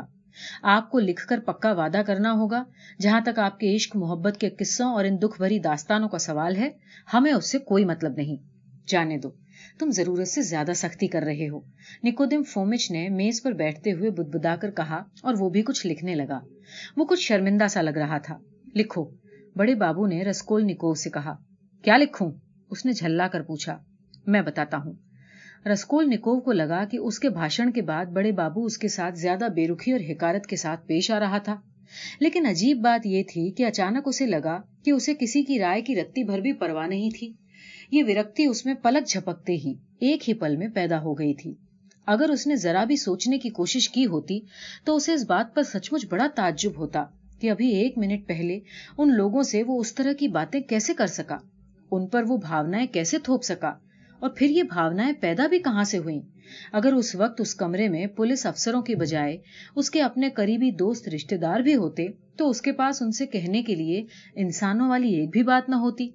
[0.64, 2.64] آپ کو لکھ کر پکا وعدہ کرنا ہوگا،
[3.02, 6.56] جہاں تک آپ کے عشق، محبت کے قصوں اور ان دکھ بھری داستانوں کا سوال
[6.56, 6.70] ہے،
[7.14, 8.36] ہمیں اس سے کوئی مطلب نہیں۔
[8.88, 9.30] جانے دو،
[9.80, 11.60] تم ضرورت سے زیادہ سختی کر رہے ہو۔
[12.04, 16.16] نکودم فومچ نے میز پر بیٹھتے ہوئے بدبدا کر کہا اور وہ بھی کچھ لکھنے
[16.16, 16.40] لگا۔
[16.98, 18.38] وہ کچھ شرمندہ سا لگ رہا تھا۔
[18.76, 19.06] لکھو۔
[19.58, 21.36] بڑے بابو نے رسکول نکو سے کہا،
[21.82, 22.32] کیا لکھوں؟
[22.70, 23.78] اس نے جھلا کر پوچھا،
[24.28, 24.94] میں بتاتا ہوں۔
[25.68, 29.16] رسکول نکو کو لگا کہ اس کے بھاشن کے بعد بڑے بابو اس کے ساتھ
[29.16, 31.56] زیادہ بے رخی اور حکارت کے ساتھ پیش آ رہا تھا۔
[32.20, 35.96] لیکن عجیب بات یہ تھی کہ اچانک اسے لگا کہ اسے کسی کی رائے کی
[35.96, 37.34] رتی بھر بھی پرواہ نہیں تھی۔
[37.92, 41.54] یہ ورکتی اس میں پلک جھپکتے ہی ایک ہی پل میں پیدا ہو گئی تھی۔
[42.06, 44.40] اگر اس نے ذرا بھی سوچنے کی کوشش کی ہوتی
[44.86, 47.06] تو اسے اس بات پر سچ مچ بڑا تعجب ہوتا۔
[47.40, 48.60] کہ ابھی ایک منٹ پہلے
[48.98, 51.38] ان لوگوں سے وہ اس طرح کی باتیں کیسے کر سکا؟
[51.92, 53.74] ان پر وہ بھاونائیں کیسے تھوپ سکا؟
[54.20, 56.22] اور پھر یہ بھاونائیں پیدا بھی کہاں سے ہوئیں؟
[56.72, 59.38] اگر اس وقت اس کمرے میں پولیس افسروں کی بجائے
[59.76, 62.08] اس کے اپنے قریبی دوست رشتے دار بھی ہوتے،
[62.38, 65.76] تو اس کے پاس ان سے کہنے کے لیے انسانوں والی ایک بھی بات نہ
[65.76, 66.10] ہوتی۔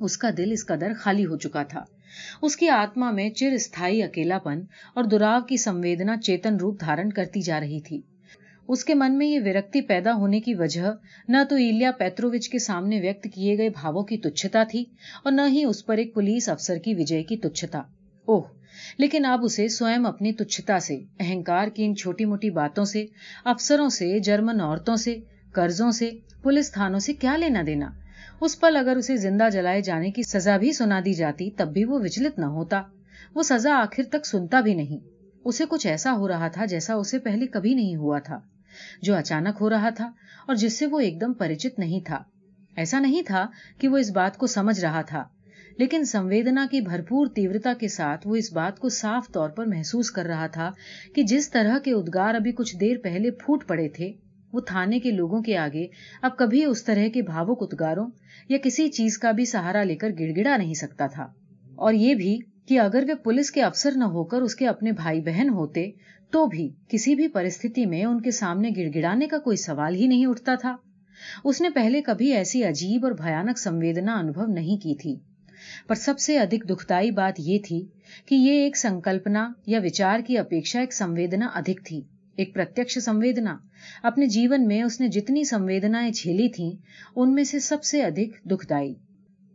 [0.00, 1.84] اس کا دل اس قدر خالی ہو چکا تھا۔
[2.42, 4.60] اس کی آتما میں چر استھائی اکیلا پن
[4.94, 8.00] اور دراو کی سمویدنا چیتن روپ دھارن کرتی جا رہی تھی۔
[8.68, 10.92] اس کے من میں یہ ورکتی پیدا ہونے کی وجہ
[11.28, 14.84] نہ تو ایلیا پیتروچ کے سامنے ویکت کیے گئے بھاووں کی تچھتا تھی
[15.24, 17.82] اور نہ ہی اس پر ایک پولیس افسر کی وجے کی تچھتا۔
[18.24, 18.40] اوہ،
[18.98, 23.06] لیکن اب اسے سوئم اپنی تچھتا سے، اہنکار کی ان چھوٹی موٹی باتوں سے،
[23.44, 25.16] افسروں سے، جرمن عورتوں سے،
[25.52, 26.10] قرضوں سے،
[26.42, 27.90] پولیس تھانوں سے کیا لینا دینا؟
[28.40, 31.84] اس پل اگر اسے زندہ جلائے جانے کی سزا بھی سنا دی جاتی، تب بھی
[31.84, 32.82] وہ وچلت نہ ہوتا۔
[33.34, 34.98] وہ سزا آخر تک سنتا بھی نہیں۔
[35.44, 38.38] اسے کچھ ایسا ہو رہا تھا جیسا اسے پہلے کبھی نہیں ہوا تھا۔
[39.02, 40.10] جو اچانک ہو رہا تھا
[40.46, 42.22] اور جس سے وہ ایک دم پریچت نہیں تھا۔
[42.76, 43.46] ایسا نہیں تھا
[43.78, 45.24] کہ وہ اس بات کو سمجھ رہا تھا،
[45.78, 50.10] لیکن سنویدنا کی بھرپور تیورتا کے ساتھ وہ اس بات کو صاف طور پر محسوس
[50.10, 50.70] کر رہا تھا
[51.14, 54.12] کہ جس طرح کے ادگار ابھی کچھ دیر پہلے پھوٹ پڑے تھے،
[54.52, 55.86] وہ تھانے کے لوگوں کے آگے
[56.22, 58.10] اب کبھی اس طرح کے بھاوک ادگاروں
[58.48, 61.26] یا کسی چیز کا بھی سہارا لے کر گڑ گڑا نہیں سکتا تھا۔
[61.74, 64.92] اور یہ بھی کہ اگر وہ پولیس کے افسر نہ ہو کر اس کے اپنے
[64.92, 65.90] بھائی بہن ہوتے
[66.30, 70.06] تو بھی کسی بھی پرستھتی میں ان کے سامنے گڑ گڑانے کا کوئی سوال ہی
[70.06, 70.76] نہیں اٹھتا تھا۔
[71.44, 75.16] اس نے پہلے کبھی ایسی عجیب اور بھیانک سنویدنا انبھو نہیں کی تھی۔
[75.86, 77.86] پر سب سے ادھک دکھدائی بات یہ تھی
[78.26, 82.00] کہ یہ ایک سنکلپنا یا وچار کی اپیکشا ایک سنویدنا ادھک تھی۔
[82.36, 83.56] ایک پرتیکش سنویدنا۔
[84.02, 86.70] اپنے جیون میں اس نے جتنی سنویدنائیں جھیلی تھیں،
[87.16, 88.94] ان میں سے سب سے ادھک دکھدائی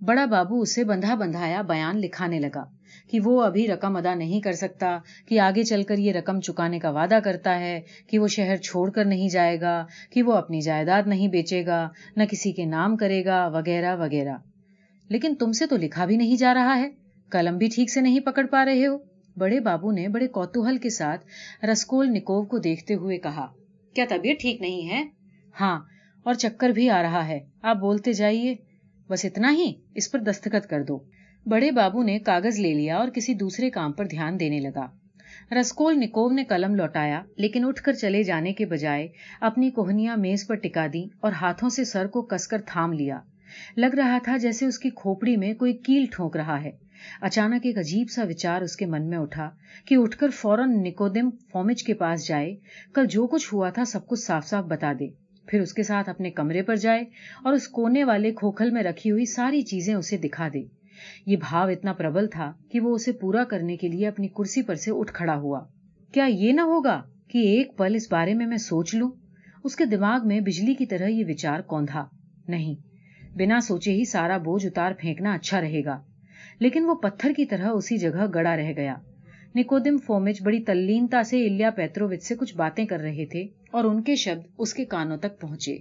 [0.02, 2.64] بڑا بابو اسے بندھا بندھایا بیان لکھانے لگا۔
[3.12, 6.80] کہ وہ ابھی رقم ادا نہیں کر سکتا، کہ آگے چل کر یہ رقم چکانے
[6.80, 10.62] کا وعدہ کرتا ہے، کہ وہ شہر چھوڑ کر نہیں جائے گا، کہ وہ اپنی
[10.62, 14.38] جائیداد نہیں بیچے گا، نہ کسی کے نام کرے گا، وغیرہ وغیرہ۔
[15.10, 16.90] لیکن تم سے تو لکھا بھی نہیں جا رہا ہے۔
[17.30, 18.98] قلم بھی ٹھیک سے نہیں پکڑ پا رہے ہو۔
[19.38, 21.26] بڑے بابو نے بڑے کوتوہل کے ساتھ
[21.66, 23.48] رسکول نکوو کو دیکھتے ہوئے کہا،
[23.96, 25.08] کیا طبیعت ٹھیک نہیں ہے؟
[25.62, 25.80] ہاں
[26.24, 28.56] اور چکر بھی آ رہا ہے۔ آپ بولتے جائیے۔
[29.10, 31.00] بس اتنا ہی۔ اس پر دستخط کر دو۔
[31.46, 34.88] بڑے بابو نے کاغذ لے لیا اور کسی دوسرے کام پر دھیان دینے لگا۔
[35.60, 39.08] رسکول نکو نے قلم لوٹایا، لیکن اٹھ کر چلے جانے کے بجائے
[39.42, 43.20] اپنی کوہنیاں میز پر ٹکا دی اور ہاتھوں سے سر کو کس کر تھام لیا۔
[43.78, 46.72] لگ رہا تھا جیسے اس کی کھوپڑی میں کوئی کیل ٹھونک رہا ہے۔
[47.22, 49.50] اچانک ایک عجیب سا وچار اس کے من میں اٹھا
[49.86, 52.56] کہ اٹھ کر فوراً نکودم فومج کے پاس جائے۔
[52.94, 55.08] کل جو کچھ ہوا تھا سب کچھ صاف صاف بتا دے۔
[55.48, 57.04] پھر اس کے ساتھ اپنے کمرے پر جائے
[57.44, 60.81] اور اس کونے والے کھوکھل میں رکھی ہوئی ساری چیزیں اسے دکھا دے۔
[61.26, 64.76] یہ بھاؤ اتنا پربل تھا کہ وہ اسے پورا کرنے کے لیے اپنی کرسی پر
[64.76, 65.60] سے اٹھ کھڑا ہوا۔
[66.14, 69.12] کیا یہ نہ ہوگا کہ ایک پل اس بارے میں میں سوچ لوں؟
[69.64, 72.06] اس کے دماغ میں بجلی کی طرح یہ وچار کوندھا
[72.48, 72.76] نہیں،
[73.38, 76.02] بنا سوچے ہی سارا بوجھ اتار پھینکنا اچھا رہے گا۔
[76.60, 78.96] لیکن وہ پتھر کی طرح اسی جگہ گڑا رہ گیا۔
[79.56, 84.04] نکودم فومچ بڑی تلینتا سے الیا پیتروچ سے کچھ باتیں کر رہے تھے اور ان
[84.04, 85.78] کے شبد اس کے کانوں تک پہنچے۔